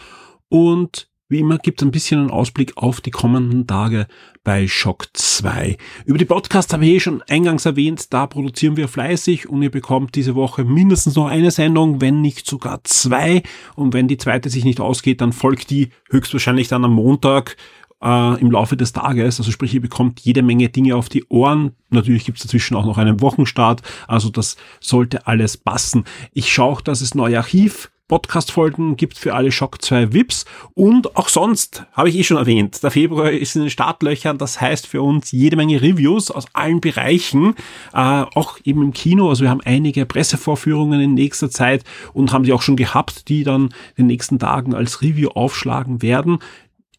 und 0.49 1.09
Wie 1.29 1.39
immer 1.39 1.57
gibt 1.57 1.81
es 1.81 1.85
ein 1.85 1.91
bisschen 1.91 2.21
einen 2.21 2.31
Ausblick 2.31 2.77
auf 2.77 3.01
die 3.01 3.11
kommenden 3.11 3.67
Tage 3.67 4.07
bei 4.45 4.65
Shock 4.65 5.07
2. 5.11 5.75
Über 6.05 6.17
die 6.17 6.23
Podcasts 6.23 6.71
habe 6.71 6.85
ich 6.85 6.93
eh 6.93 6.99
schon 7.01 7.21
eingangs 7.23 7.65
erwähnt, 7.65 8.13
da 8.13 8.27
produzieren 8.27 8.77
wir 8.77 8.87
fleißig 8.87 9.49
und 9.49 9.61
ihr 9.61 9.69
bekommt 9.69 10.15
diese 10.15 10.35
Woche 10.35 10.63
mindestens 10.63 11.15
noch 11.15 11.27
eine 11.27 11.51
Sendung, 11.51 11.99
wenn 11.99 12.21
nicht 12.21 12.47
sogar 12.47 12.81
zwei. 12.85 13.43
Und 13.75 13.93
wenn 13.93 14.07
die 14.07 14.15
zweite 14.15 14.49
sich 14.49 14.63
nicht 14.63 14.79
ausgeht, 14.79 15.19
dann 15.19 15.33
folgt 15.33 15.69
die 15.69 15.89
höchstwahrscheinlich 16.09 16.69
dann 16.69 16.85
am 16.85 16.93
Montag 16.93 17.57
äh, 18.01 18.39
im 18.39 18.49
Laufe 18.49 18.77
des 18.77 18.93
Tages. 18.93 19.37
Also 19.37 19.51
sprich, 19.51 19.73
ihr 19.73 19.81
bekommt 19.81 20.21
jede 20.21 20.43
Menge 20.43 20.69
Dinge 20.69 20.95
auf 20.95 21.09
die 21.09 21.25
Ohren. 21.27 21.73
Natürlich 21.89 22.23
gibt 22.23 22.37
es 22.37 22.45
dazwischen 22.45 22.77
auch 22.77 22.85
noch 22.85 22.97
einen 22.97 23.19
Wochenstart. 23.19 23.81
Also 24.07 24.29
das 24.29 24.55
sollte 24.79 25.27
alles 25.27 25.57
passen. 25.57 26.05
Ich 26.31 26.53
schaue 26.53 26.71
auch, 26.71 26.79
dass 26.79 27.01
es 27.01 27.15
neue 27.15 27.37
Archiv 27.37 27.91
Podcast-Folgen 28.07 28.95
gibt 28.95 29.17
für 29.17 29.35
alle 29.35 29.51
Shock 29.51 29.81
2 29.81 30.13
VIPs. 30.13 30.45
Und 30.73 31.15
auch 31.17 31.29
sonst, 31.29 31.85
habe 31.91 32.09
ich 32.09 32.17
eh 32.17 32.23
schon 32.23 32.37
erwähnt, 32.37 32.81
der 32.81 32.91
Februar 32.91 33.31
ist 33.31 33.55
in 33.55 33.63
den 33.63 33.69
Startlöchern, 33.69 34.37
das 34.37 34.61
heißt 34.61 34.87
für 34.87 35.01
uns 35.01 35.31
jede 35.31 35.55
Menge 35.55 35.81
Reviews 35.81 36.31
aus 36.31 36.45
allen 36.53 36.79
Bereichen, 36.79 37.55
äh, 37.93 37.97
auch 38.33 38.59
eben 38.63 38.81
im 38.81 38.93
Kino, 38.93 39.29
also 39.29 39.43
wir 39.43 39.49
haben 39.49 39.61
einige 39.63 40.05
Pressevorführungen 40.05 41.01
in 41.01 41.13
nächster 41.13 41.49
Zeit 41.49 41.83
und 42.13 42.31
haben 42.31 42.43
die 42.43 42.53
auch 42.53 42.61
schon 42.61 42.77
gehabt, 42.77 43.27
die 43.29 43.43
dann 43.43 43.65
in 43.95 44.03
den 44.03 44.07
nächsten 44.07 44.39
Tagen 44.39 44.73
als 44.73 45.01
Review 45.01 45.29
aufschlagen 45.29 46.01
werden. 46.01 46.39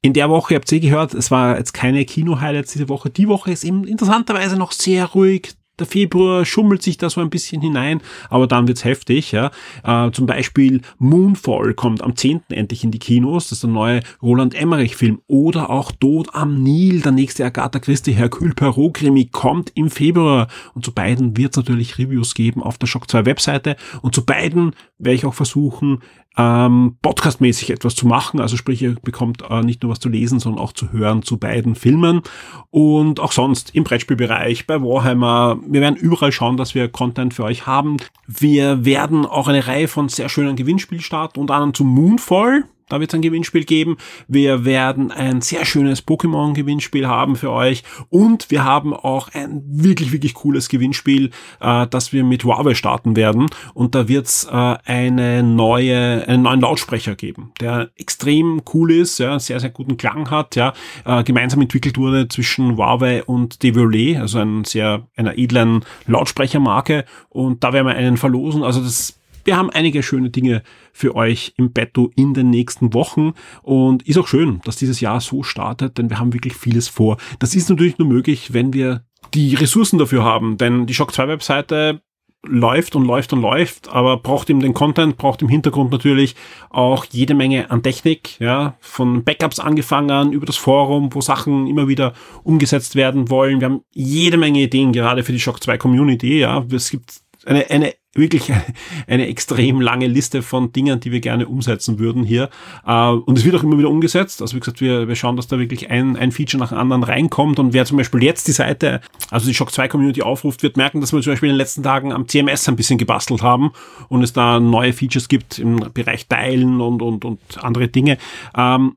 In 0.01 0.12
der 0.12 0.31
Woche, 0.31 0.55
habt 0.55 0.71
ihr 0.71 0.81
gehört, 0.81 1.14
es 1.14 1.31
war 1.31 1.59
jetzt 1.59 1.73
keine 1.73 2.05
Kino-Highlights 2.05 2.73
diese 2.73 2.88
Woche. 2.88 3.11
Die 3.11 3.29
Woche 3.29 3.51
ist 3.51 3.64
eben 3.64 3.85
interessanterweise 3.85 4.57
noch 4.57 4.73
sehr 4.73 5.07
ruhig 5.07 5.55
der 5.78 5.86
Februar 5.86 6.44
schummelt 6.44 6.82
sich 6.82 6.98
da 6.98 7.10
so 7.10 7.20
ein 7.20 7.30
bisschen 7.30 7.62
hinein, 7.62 8.00
aber 8.30 8.46
dann 8.46 8.68
wird's 8.68 8.84
heftig. 8.84 9.32
Ja. 9.32 9.50
Äh, 9.84 10.10
zum 10.12 10.26
Beispiel 10.26 10.82
Moonfall 10.98 11.74
kommt 11.74 12.02
am 12.02 12.16
10. 12.16 12.42
endlich 12.50 12.84
in 12.84 12.90
die 12.90 12.98
Kinos, 12.98 13.44
das 13.44 13.58
ist 13.58 13.62
der 13.62 13.70
neue 13.70 14.00
Roland 14.22 14.54
Emmerich-Film. 14.54 15.20
Oder 15.26 15.70
auch 15.70 15.92
Tod 15.92 16.34
am 16.34 16.62
Nil, 16.62 17.00
der 17.00 17.12
nächste 17.12 17.44
Agatha 17.44 17.78
Christie 17.78 18.12
Hercule 18.12 18.54
Perot-Krimi, 18.54 19.26
kommt 19.26 19.72
im 19.74 19.90
Februar. 19.90 20.48
Und 20.74 20.84
zu 20.84 20.92
beiden 20.92 21.36
wird's 21.36 21.56
natürlich 21.56 21.98
Reviews 21.98 22.34
geben 22.34 22.62
auf 22.62 22.78
der 22.78 22.86
Shock 22.86 23.10
2 23.10 23.26
Webseite. 23.26 23.76
Und 24.02 24.14
zu 24.14 24.24
beiden 24.24 24.74
werde 24.98 25.14
ich 25.16 25.26
auch 25.26 25.34
versuchen, 25.34 26.00
ähm, 26.38 26.96
podcastmäßig 27.03 27.70
etwas 27.70 27.96
zu 27.96 28.07
machen. 28.07 28.40
Also 28.40 28.57
sprich, 28.57 28.81
ihr 28.81 28.94
bekommt 29.03 29.42
äh, 29.51 29.61
nicht 29.61 29.83
nur 29.83 29.90
was 29.90 29.98
zu 29.98 30.09
lesen, 30.09 30.38
sondern 30.38 30.62
auch 30.62 30.72
zu 30.72 30.92
hören 30.92 31.22
zu 31.22 31.37
beiden 31.37 31.74
Filmen. 31.74 32.22
Und 32.70 33.18
auch 33.18 33.33
sonst 33.33 33.74
im 33.74 33.85
Brettspielbereich, 33.85 34.66
bei 34.66 34.81
Warhammer. 34.81 35.59
Wir 35.66 35.81
werden 35.81 35.96
überall 35.96 36.33
schauen, 36.33 36.57
dass 36.57 36.74
wir 36.74 36.88
Content 36.88 37.35
für 37.35 37.44
euch 37.44 37.66
haben. 37.66 37.96
Wir 38.27 38.85
werden 38.85 39.27
auch 39.27 39.48
eine 39.48 39.66
Reihe 39.66 39.88
von 39.88 40.09
sehr 40.09 40.29
schönen 40.29 40.55
Gewinnspielen 40.55 41.03
starten, 41.03 41.40
unter 41.40 41.55
anderem 41.55 41.74
zum 41.74 41.88
Moonfall. 41.88 42.64
Da 42.88 43.01
wird 43.01 43.11
es 43.11 43.14
ein 43.14 43.22
Gewinnspiel 43.22 43.64
geben. 43.64 43.96
Wir 44.27 44.64
werden 44.64 45.11
ein 45.11 45.40
sehr 45.40 45.64
schönes 45.64 46.07
Pokémon-Gewinnspiel 46.07 47.07
haben 47.07 47.37
für 47.37 47.51
euch. 47.51 47.83
Und 48.09 48.51
wir 48.51 48.64
haben 48.64 48.94
auch 48.94 49.29
ein 49.33 49.62
wirklich, 49.66 50.12
wirklich 50.12 50.35
cooles 50.35 50.68
Gewinnspiel, 50.68 51.31
äh, 51.61 51.87
das 51.87 52.12
wir 52.12 52.24
mit 52.24 52.44
Huawei 52.44 52.74
starten 52.74 53.16
werden. 53.16 53.46
Und 53.74 53.94
da 53.94 54.09
wird 54.09 54.27
es 54.27 54.44
äh, 54.44 54.77
eine 54.85 55.42
neue, 55.42 56.27
einen 56.27 56.42
neuen 56.42 56.61
Lautsprecher 56.61 57.14
geben, 57.14 57.53
der 57.61 57.90
extrem 57.96 58.62
cool 58.72 58.92
ist, 58.92 59.18
ja, 59.18 59.38
sehr, 59.38 59.61
sehr 59.61 59.70
guten 59.70 59.96
Klang 59.96 60.31
hat, 60.31 60.57
ja, 60.57 60.72
äh, 61.05 61.22
gemeinsam 61.24 61.61
entwickelt 61.61 61.98
wurde 61.98 62.29
zwischen 62.29 62.77
Huawei 62.77 63.24
und 63.24 63.62
Devolet, 63.62 64.16
also 64.16 64.38
ein 64.38 64.64
sehr, 64.64 65.07
einer 65.16 65.37
edlen 65.37 65.85
Lautsprechermarke. 66.07 67.05
Und 67.29 67.64
da 67.64 67.72
werden 67.72 67.87
wir 67.87 67.94
einen 67.94 68.16
verlosen. 68.16 68.62
Also 68.62 68.83
das 68.83 69.17
wir 69.48 69.56
haben 69.56 69.70
einige 69.70 70.02
schöne 70.02 70.28
Dinge 70.28 70.62
für 70.92 71.16
euch 71.16 71.54
im 71.56 71.72
Betto 71.72 72.11
in 72.14 72.34
den 72.34 72.50
nächsten 72.50 72.92
Wochen 72.92 73.32
und 73.62 74.06
ist 74.06 74.18
auch 74.18 74.28
schön, 74.28 74.61
dass 74.66 74.76
dieses 74.76 75.00
Jahr 75.00 75.22
so 75.22 75.42
startet, 75.42 75.96
denn 75.96 76.11
wir 76.11 76.18
haben 76.18 76.34
wirklich 76.34 76.52
vieles 76.52 76.87
vor. 76.87 77.16
Das 77.38 77.54
ist 77.54 77.70
natürlich 77.70 77.96
nur 77.96 78.08
möglich, 78.08 78.52
wenn 78.52 78.74
wir 78.74 79.06
die 79.32 79.54
Ressourcen 79.54 79.98
dafür 79.98 80.22
haben, 80.22 80.58
denn 80.58 80.84
die 80.84 80.92
Shock 80.92 81.14
2 81.14 81.28
Webseite 81.28 82.02
läuft 82.46 82.94
und 82.94 83.06
läuft 83.06 83.32
und 83.32 83.40
läuft, 83.40 83.88
aber 83.88 84.18
braucht 84.18 84.50
eben 84.50 84.61
den 84.61 84.74
Content, 84.74 85.16
braucht 85.16 85.40
im 85.40 85.48
Hintergrund 85.48 85.92
natürlich 85.92 86.37
auch 86.68 87.06
jede 87.06 87.34
Menge 87.34 87.70
an 87.70 87.82
Technik, 87.82 88.38
ja, 88.40 88.76
von 88.80 89.24
Backups 89.24 89.61
angefangen 89.61 90.34
über 90.34 90.44
das 90.44 90.58
Forum, 90.58 91.14
wo 91.14 91.22
Sachen 91.22 91.66
immer 91.66 91.88
wieder 91.88 92.12
umgesetzt 92.44 92.96
werden 92.96 93.30
wollen. 93.30 93.61
Wir 93.61 93.70
haben 93.70 93.80
jede 93.94 94.37
Menge 94.37 94.61
Ideen 94.61 94.92
gerade 94.92 95.24
für 95.24 95.32
die 95.32 95.40
Shock 95.40 95.62
2 95.62 95.78
Community, 95.78 96.38
ja. 96.38 96.66
Es 96.70 96.90
gibt 96.90 97.22
eine, 97.46 97.70
eine 97.70 97.94
wirklich 98.14 98.53
eine 99.07 99.27
extrem 99.29 99.81
lange 99.81 100.07
Liste 100.07 100.42
von 100.42 100.72
Dingen, 100.72 101.01
die 101.01 101.12
wir 101.12 101.20
gerne 101.20 101.48
umsetzen 101.48 101.98
würden 101.98 102.24
hier. 102.24 102.51
Äh, 102.87 103.11
und 103.11 103.38
es 103.38 103.44
wird 103.44 103.55
auch 103.55 103.62
immer 103.62 103.79
wieder 103.79 103.88
umgesetzt. 103.88 104.42
Also 104.42 104.57
wie 104.57 104.61
gesagt, 104.61 104.81
wir, 104.81 105.09
wir 105.09 105.16
schauen, 105.16 105.37
dass 105.37 105.46
da 105.46 105.59
wirklich 105.59 105.90
ein, 105.90 106.16
ein 106.16 106.33
Feature 106.33 106.61
nach 106.61 106.70
dem 106.70 106.79
anderen 106.79 107.03
reinkommt. 107.03 107.59
Und 107.59 107.72
wer 107.72 107.85
zum 107.85 107.96
Beispiel 107.96 108.22
jetzt 108.22 108.48
die 108.48 108.53
Seite, 108.53 109.01
also 109.31 109.46
die 109.46 109.55
Shock 109.55 109.72
2 109.72 109.88
Community 109.88 110.22
aufruft, 110.22 110.62
wird 110.62 110.77
merken, 110.77 111.01
dass 111.01 111.12
wir 111.12 111.22
zum 111.22 111.33
Beispiel 111.33 111.48
in 111.48 111.55
den 111.55 111.59
letzten 111.59 111.83
Tagen 111.83 112.12
am 112.12 112.29
CMS 112.29 112.68
ein 112.68 112.77
bisschen 112.77 112.98
gebastelt 112.98 113.42
haben 113.42 113.72
und 114.09 114.22
es 114.22 114.33
da 114.33 114.61
neue 114.61 114.92
Features 114.92 115.29
gibt 115.29 115.59
im 115.59 115.77
Bereich 115.94 116.27
Teilen 116.27 116.81
und, 116.81 117.03
und, 117.03 117.24
und 117.24 117.40
andere 117.62 117.88
Dinge. 117.88 118.18
Ähm, 118.57 118.96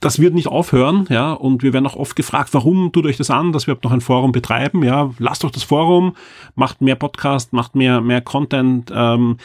das 0.00 0.20
wird 0.20 0.34
nicht 0.34 0.46
aufhören, 0.46 1.06
ja, 1.10 1.32
und 1.32 1.62
wir 1.62 1.72
werden 1.72 1.86
auch 1.86 1.96
oft 1.96 2.14
gefragt, 2.14 2.50
warum 2.52 2.92
tut 2.92 3.06
euch 3.06 3.16
das 3.16 3.30
an, 3.30 3.52
dass 3.52 3.66
wir 3.66 3.76
noch 3.82 3.90
ein 3.90 4.00
Forum 4.00 4.32
betreiben, 4.32 4.84
ja, 4.84 5.10
lasst 5.18 5.42
doch 5.42 5.50
das 5.50 5.64
Forum, 5.64 6.14
macht 6.54 6.80
mehr 6.80 6.94
Podcast, 6.94 7.52
macht 7.52 7.74
mehr, 7.74 8.00
mehr 8.00 8.20
Content, 8.20 8.92
ähm, 8.94 9.38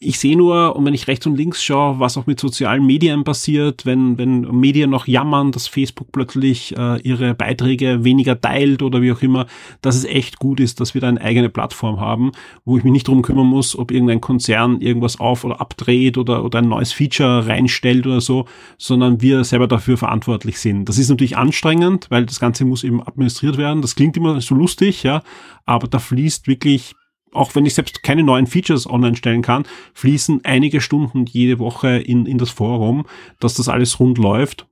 ich 0.00 0.18
sehe 0.18 0.36
nur, 0.36 0.76
und 0.76 0.84
wenn 0.84 0.94
ich 0.94 1.08
rechts 1.08 1.26
und 1.26 1.36
links 1.36 1.62
schaue, 1.62 1.98
was 1.98 2.16
auch 2.16 2.26
mit 2.26 2.38
sozialen 2.40 2.84
Medien 2.84 3.24
passiert, 3.24 3.86
wenn, 3.86 4.18
wenn 4.18 4.40
Medien 4.40 4.90
noch 4.90 5.06
jammern, 5.06 5.52
dass 5.52 5.66
Facebook 5.66 6.12
plötzlich 6.12 6.76
äh, 6.76 7.00
ihre 7.02 7.34
Beiträge 7.34 8.04
weniger 8.04 8.40
teilt 8.40 8.82
oder 8.82 9.02
wie 9.02 9.12
auch 9.12 9.22
immer, 9.22 9.46
dass 9.80 9.96
es 9.96 10.04
echt 10.04 10.38
gut 10.38 10.60
ist, 10.60 10.80
dass 10.80 10.94
wir 10.94 11.00
da 11.00 11.08
eine 11.08 11.20
eigene 11.20 11.48
Plattform 11.48 12.00
haben, 12.00 12.32
wo 12.64 12.76
ich 12.76 12.84
mich 12.84 12.92
nicht 12.92 13.08
drum 13.08 13.22
kümmern 13.22 13.46
muss, 13.46 13.78
ob 13.78 13.90
irgendein 13.90 14.20
Konzern 14.20 14.80
irgendwas 14.80 15.20
auf 15.20 15.44
oder 15.44 15.60
abdreht 15.60 16.18
oder, 16.18 16.44
oder 16.44 16.58
ein 16.58 16.68
neues 16.68 16.92
Feature 16.92 17.46
reinstellt 17.46 18.06
oder 18.06 18.20
so, 18.20 18.46
sondern 18.78 19.22
wir 19.22 19.44
selber 19.44 19.68
dafür 19.68 19.96
verantwortlich 19.96 20.58
sind. 20.58 20.88
Das 20.88 20.98
ist 20.98 21.08
natürlich 21.08 21.36
anstrengend, 21.36 22.06
weil 22.10 22.26
das 22.26 22.40
Ganze 22.40 22.64
muss 22.64 22.84
eben 22.84 23.00
administriert 23.00 23.56
werden. 23.56 23.80
Das 23.80 23.94
klingt 23.94 24.16
immer 24.16 24.40
so 24.40 24.54
lustig, 24.54 25.02
ja, 25.02 25.22
aber 25.64 25.86
da 25.86 25.98
fließt 25.98 26.46
wirklich 26.46 26.94
auch 27.34 27.54
wenn 27.54 27.66
ich 27.66 27.74
selbst 27.74 28.02
keine 28.02 28.22
neuen 28.22 28.46
Features 28.46 28.88
online 28.88 29.16
stellen 29.16 29.42
kann, 29.42 29.64
fließen 29.94 30.40
einige 30.44 30.80
Stunden 30.80 31.26
jede 31.26 31.58
Woche 31.58 31.98
in, 31.98 32.26
in 32.26 32.38
das 32.38 32.50
Forum, 32.50 33.06
dass 33.40 33.54
das 33.54 33.68
alles 33.68 34.00
rund 34.00 34.18
läuft. 34.18 34.66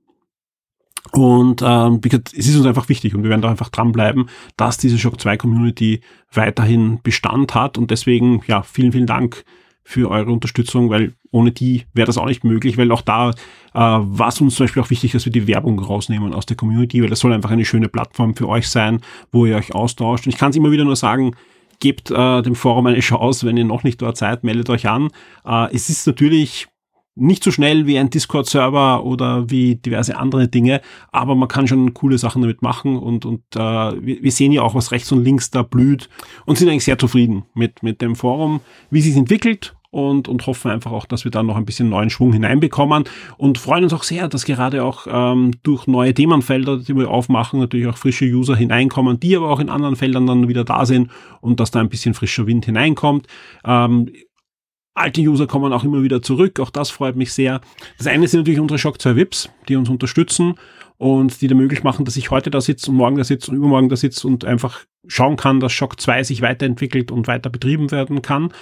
Und 1.11 1.61
ähm, 1.63 1.99
es 2.03 2.47
ist 2.47 2.55
uns 2.55 2.65
einfach 2.65 2.89
wichtig 2.89 3.13
und 3.13 3.23
wir 3.23 3.29
werden 3.29 3.41
da 3.41 3.49
einfach 3.49 3.69
dranbleiben, 3.69 4.29
dass 4.57 4.77
diese 4.77 4.97
Shock 4.97 5.19
2 5.19 5.37
Community 5.37 6.01
weiterhin 6.31 6.99
Bestand 7.03 7.53
hat. 7.53 7.77
Und 7.77 7.91
deswegen, 7.91 8.41
ja, 8.47 8.63
vielen, 8.63 8.93
vielen 8.93 9.05
Dank 9.05 9.43
für 9.83 10.09
eure 10.09 10.31
Unterstützung, 10.31 10.89
weil 10.89 11.13
ohne 11.31 11.51
die 11.51 11.85
wäre 11.93 12.05
das 12.05 12.17
auch 12.17 12.25
nicht 12.25 12.43
möglich, 12.43 12.77
weil 12.77 12.91
auch 12.91 13.01
da 13.01 13.31
äh, 13.31 13.33
war 13.73 14.29
es 14.29 14.39
uns 14.39 14.55
zum 14.55 14.65
Beispiel 14.65 14.81
auch 14.81 14.89
wichtig, 14.89 15.11
dass 15.11 15.25
wir 15.25 15.31
die 15.31 15.47
Werbung 15.47 15.77
rausnehmen 15.79 16.33
aus 16.33 16.45
der 16.45 16.55
Community, 16.55 17.01
weil 17.01 17.09
das 17.09 17.19
soll 17.19 17.33
einfach 17.33 17.51
eine 17.51 17.65
schöne 17.65 17.89
Plattform 17.89 18.35
für 18.35 18.47
euch 18.47 18.69
sein, 18.69 19.01
wo 19.31 19.45
ihr 19.45 19.57
euch 19.57 19.75
austauscht. 19.75 20.25
Und 20.25 20.33
ich 20.33 20.39
kann 20.39 20.51
es 20.51 20.55
immer 20.55 20.71
wieder 20.71 20.85
nur 20.85 20.95
sagen, 20.95 21.35
gebt 21.83 22.11
äh, 22.11 22.41
dem 22.41 22.55
Forum 22.55 22.87
eine 22.87 23.01
Chance, 23.01 23.45
wenn 23.45 23.57
ihr 23.57 23.65
noch 23.65 23.83
nicht 23.83 24.01
dort 24.01 24.15
seid, 24.15 24.45
meldet 24.45 24.69
euch 24.69 24.87
an. 24.87 25.09
Äh, 25.45 25.67
es 25.75 25.89
ist 25.89 26.07
natürlich 26.07 26.67
nicht 27.15 27.43
so 27.43 27.51
schnell 27.51 27.85
wie 27.85 27.99
ein 27.99 28.09
Discord-Server 28.09 29.03
oder 29.03 29.49
wie 29.49 29.75
diverse 29.75 30.15
andere 30.15 30.47
Dinge, 30.47 30.79
aber 31.11 31.35
man 31.35 31.49
kann 31.49 31.67
schon 31.67 31.93
coole 31.93 32.17
Sachen 32.17 32.41
damit 32.41 32.61
machen 32.61 32.97
und, 32.97 33.25
und 33.25 33.41
äh, 33.53 33.59
wir, 33.59 34.23
wir 34.23 34.31
sehen 34.31 34.53
ja 34.53 34.61
auch, 34.61 34.75
was 34.75 34.93
rechts 34.93 35.11
und 35.11 35.25
links 35.25 35.51
da 35.51 35.61
blüht 35.61 36.09
und 36.45 36.57
sind 36.57 36.69
eigentlich 36.69 36.85
sehr 36.85 36.97
zufrieden 36.97 37.43
mit, 37.53 37.83
mit 37.83 38.01
dem 38.01 38.15
Forum, 38.15 38.61
wie 38.89 39.01
sich 39.01 39.17
entwickelt 39.17 39.75
und, 39.93 40.27
und 40.27 40.47
hoffen 40.47 40.71
einfach 40.71 40.91
auch, 40.91 41.05
dass 41.05 41.23
wir 41.23 41.31
da 41.31 41.43
noch 41.43 41.55
ein 41.55 41.65
bisschen 41.65 41.87
neuen 41.87 42.09
Schwung 42.09 42.33
hineinbekommen 42.33 43.03
und 43.37 43.59
freuen 43.59 43.83
uns 43.83 43.93
auch 43.93 44.01
sehr, 44.01 44.27
dass 44.27 44.43
gerade 44.43 44.83
auch 44.83 45.05
ähm, 45.07 45.51
durch 45.61 45.85
neue 45.85 46.15
Themenfelder, 46.15 46.77
die 46.77 46.95
wir 46.95 47.11
aufmachen, 47.11 47.59
natürlich 47.59 47.85
auch 47.85 47.97
frische 47.97 48.25
User 48.25 48.55
hineinkommen, 48.55 49.19
die 49.19 49.37
aber 49.37 49.49
auch 49.49 49.59
in 49.59 49.69
anderen 49.69 49.95
Feldern 49.95 50.25
dann 50.25 50.47
wieder 50.47 50.63
da 50.63 50.87
sind 50.87 51.11
und 51.41 51.59
dass 51.59 51.69
da 51.69 51.79
ein 51.79 51.89
bisschen 51.89 52.15
frischer 52.15 52.47
Wind 52.47 52.65
hineinkommt. 52.65 53.27
Ähm, 53.63 54.09
Alte 54.95 55.21
User 55.21 55.47
kommen 55.47 55.73
auch 55.73 55.83
immer 55.83 56.03
wieder 56.03 56.21
zurück, 56.21 56.59
auch 56.59 56.69
das 56.69 56.91
freut 56.91 57.15
mich 57.15 57.33
sehr. 57.33 57.61
Das 57.97 58.05
eine 58.07 58.27
sind 58.27 58.41
natürlich 58.41 58.59
unsere 58.59 58.77
Shock 58.77 59.01
2 59.01 59.15
VIPs, 59.15 59.49
die 59.67 59.75
uns 59.75 59.89
unterstützen 59.89 60.55
und 60.97 61.41
die 61.41 61.47
da 61.47 61.55
möglich 61.55 61.83
machen, 61.83 62.05
dass 62.05 62.15
ich 62.15 62.31
heute 62.31 62.51
da 62.51 62.61
sitze 62.61 62.91
und 62.91 62.97
morgen 62.97 63.17
da 63.17 63.23
sitze 63.23 63.51
und 63.51 63.57
übermorgen 63.57 63.89
da 63.89 63.95
sitze 63.95 64.27
und 64.27 64.45
einfach 64.45 64.81
schauen 65.07 65.35
kann, 65.35 65.59
dass 65.59 65.71
Shock 65.71 65.99
2 65.99 66.23
sich 66.23 66.41
weiterentwickelt 66.41 67.11
und 67.11 67.27
weiter 67.27 67.49
betrieben 67.49 67.91
werden 67.91 68.21
kann. 68.21 68.53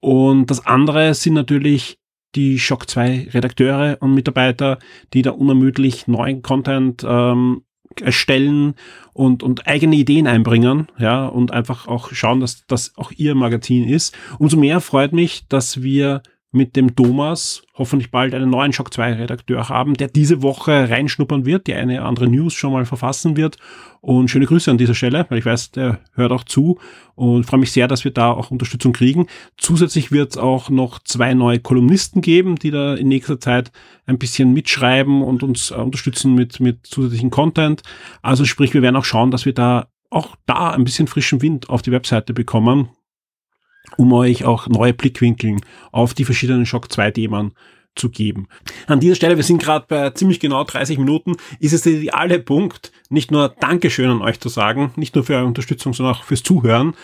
Und 0.00 0.46
das 0.50 0.66
andere 0.66 1.14
sind 1.14 1.34
natürlich 1.34 1.98
die 2.34 2.58
Shock 2.58 2.88
2 2.88 3.28
Redakteure 3.32 3.98
und 4.00 4.14
Mitarbeiter, 4.14 4.78
die 5.12 5.22
da 5.22 5.30
unermüdlich 5.30 6.06
neuen 6.06 6.42
Content 6.42 7.04
ähm, 7.06 7.62
erstellen 8.00 8.74
und, 9.12 9.42
und 9.42 9.66
eigene 9.66 9.96
Ideen 9.96 10.26
einbringen, 10.26 10.86
ja, 10.98 11.26
und 11.26 11.50
einfach 11.50 11.88
auch 11.88 12.12
schauen, 12.12 12.40
dass 12.40 12.64
das 12.66 12.96
auch 12.96 13.10
ihr 13.12 13.34
Magazin 13.34 13.88
ist. 13.88 14.16
Umso 14.38 14.56
mehr 14.56 14.80
freut 14.80 15.12
mich, 15.12 15.48
dass 15.48 15.82
wir 15.82 16.22
mit 16.52 16.74
dem 16.74 16.96
Thomas 16.96 17.62
hoffentlich 17.74 18.10
bald 18.10 18.34
einen 18.34 18.50
neuen 18.50 18.72
Shock 18.72 18.92
2 18.92 19.14
Redakteur 19.14 19.68
haben, 19.68 19.94
der 19.94 20.08
diese 20.08 20.42
Woche 20.42 20.90
reinschnuppern 20.90 21.46
wird, 21.46 21.68
die 21.68 21.74
eine 21.74 22.02
andere 22.02 22.26
News 22.26 22.54
schon 22.54 22.72
mal 22.72 22.84
verfassen 22.84 23.36
wird. 23.36 23.56
Und 24.00 24.30
schöne 24.30 24.46
Grüße 24.46 24.70
an 24.70 24.78
dieser 24.78 24.94
Stelle, 24.94 25.26
weil 25.28 25.38
ich 25.38 25.44
weiß, 25.44 25.70
der 25.72 26.00
hört 26.14 26.32
auch 26.32 26.44
zu 26.44 26.80
und 27.14 27.44
freue 27.44 27.60
mich 27.60 27.70
sehr, 27.70 27.86
dass 27.86 28.04
wir 28.04 28.10
da 28.10 28.32
auch 28.32 28.50
Unterstützung 28.50 28.92
kriegen. 28.92 29.26
Zusätzlich 29.58 30.10
wird 30.10 30.32
es 30.32 30.36
auch 30.38 30.70
noch 30.70 30.98
zwei 31.00 31.34
neue 31.34 31.60
Kolumnisten 31.60 32.20
geben, 32.20 32.56
die 32.56 32.70
da 32.70 32.94
in 32.94 33.08
nächster 33.08 33.38
Zeit 33.38 33.70
ein 34.06 34.18
bisschen 34.18 34.52
mitschreiben 34.52 35.22
und 35.22 35.42
uns 35.42 35.70
äh, 35.70 35.74
unterstützen 35.74 36.34
mit, 36.34 36.58
mit 36.58 36.86
zusätzlichen 36.86 37.30
Content. 37.30 37.82
Also 38.22 38.44
sprich, 38.44 38.74
wir 38.74 38.82
werden 38.82 38.96
auch 38.96 39.04
schauen, 39.04 39.30
dass 39.30 39.44
wir 39.44 39.54
da 39.54 39.88
auch 40.10 40.34
da 40.46 40.70
ein 40.70 40.82
bisschen 40.82 41.06
frischen 41.06 41.40
Wind 41.42 41.70
auf 41.70 41.82
die 41.82 41.92
Webseite 41.92 42.34
bekommen 42.34 42.88
um 43.96 44.12
euch 44.12 44.44
auch 44.44 44.68
neue 44.68 44.94
Blickwinkeln 44.94 45.60
auf 45.92 46.14
die 46.14 46.24
verschiedenen 46.24 46.66
Shock 46.66 46.92
2 46.92 47.10
Themen 47.12 47.52
zu 47.96 48.10
geben. 48.10 48.48
An 48.86 49.00
dieser 49.00 49.16
Stelle, 49.16 49.36
wir 49.36 49.44
sind 49.44 49.62
gerade 49.62 49.86
bei 49.88 50.10
ziemlich 50.10 50.40
genau 50.40 50.64
30 50.64 50.98
Minuten, 50.98 51.36
ist 51.58 51.72
es 51.72 51.82
der 51.82 51.94
ideale 51.94 52.38
Punkt, 52.38 52.92
nicht 53.08 53.30
nur 53.30 53.48
Dankeschön 53.48 54.10
an 54.10 54.22
euch 54.22 54.40
zu 54.40 54.48
sagen, 54.48 54.92
nicht 54.96 55.14
nur 55.14 55.24
für 55.24 55.34
eure 55.34 55.46
Unterstützung, 55.46 55.92
sondern 55.92 56.14
auch 56.14 56.24
fürs 56.24 56.42
Zuhören, 56.42 56.94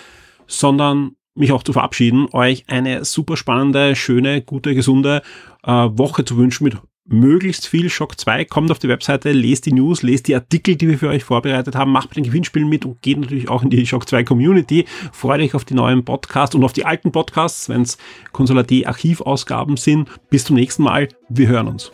sondern 0.46 1.16
mich 1.34 1.52
auch 1.52 1.62
zu 1.62 1.72
verabschieden, 1.72 2.28
euch 2.32 2.64
eine 2.68 3.04
super 3.04 3.36
spannende, 3.36 3.94
schöne, 3.94 4.42
gute, 4.42 4.74
gesunde 4.74 5.22
äh, 5.64 5.70
Woche 5.70 6.24
zu 6.24 6.36
wünschen 6.36 6.64
mit 6.64 6.76
möglichst 7.08 7.66
viel 7.66 7.88
Shock 7.90 8.18
2. 8.18 8.44
Kommt 8.44 8.70
auf 8.70 8.78
die 8.78 8.88
Webseite, 8.88 9.32
lest 9.32 9.66
die 9.66 9.72
News, 9.72 10.02
lest 10.02 10.28
die 10.28 10.34
Artikel, 10.34 10.76
die 10.76 10.88
wir 10.88 10.98
für 10.98 11.08
euch 11.08 11.24
vorbereitet 11.24 11.74
haben, 11.74 11.92
macht 11.92 12.10
bei 12.10 12.14
den 12.14 12.24
Gewinnspielen 12.24 12.68
mit 12.68 12.84
und 12.84 13.02
geht 13.02 13.18
natürlich 13.18 13.48
auch 13.48 13.62
in 13.62 13.70
die 13.70 13.86
Shock 13.86 14.08
2 14.08 14.24
Community. 14.24 14.84
Freut 15.12 15.40
euch 15.40 15.54
auf 15.54 15.64
die 15.64 15.74
neuen 15.74 16.04
Podcasts 16.04 16.54
und 16.54 16.64
auf 16.64 16.72
die 16.72 16.84
alten 16.84 17.12
Podcasts, 17.12 17.68
wenn 17.68 17.82
es 17.82 17.98
Consola.d 18.32 18.86
Archivausgaben 18.86 19.76
sind. 19.76 20.08
Bis 20.30 20.44
zum 20.44 20.56
nächsten 20.56 20.82
Mal. 20.82 21.08
Wir 21.28 21.48
hören 21.48 21.68
uns. 21.68 21.92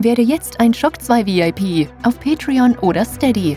Werde 0.00 0.22
jetzt 0.22 0.60
ein 0.60 0.72
Shock 0.72 1.02
2 1.02 1.26
VIP 1.26 1.88
auf 2.04 2.20
Patreon 2.20 2.78
oder 2.78 3.04
Steady. 3.04 3.56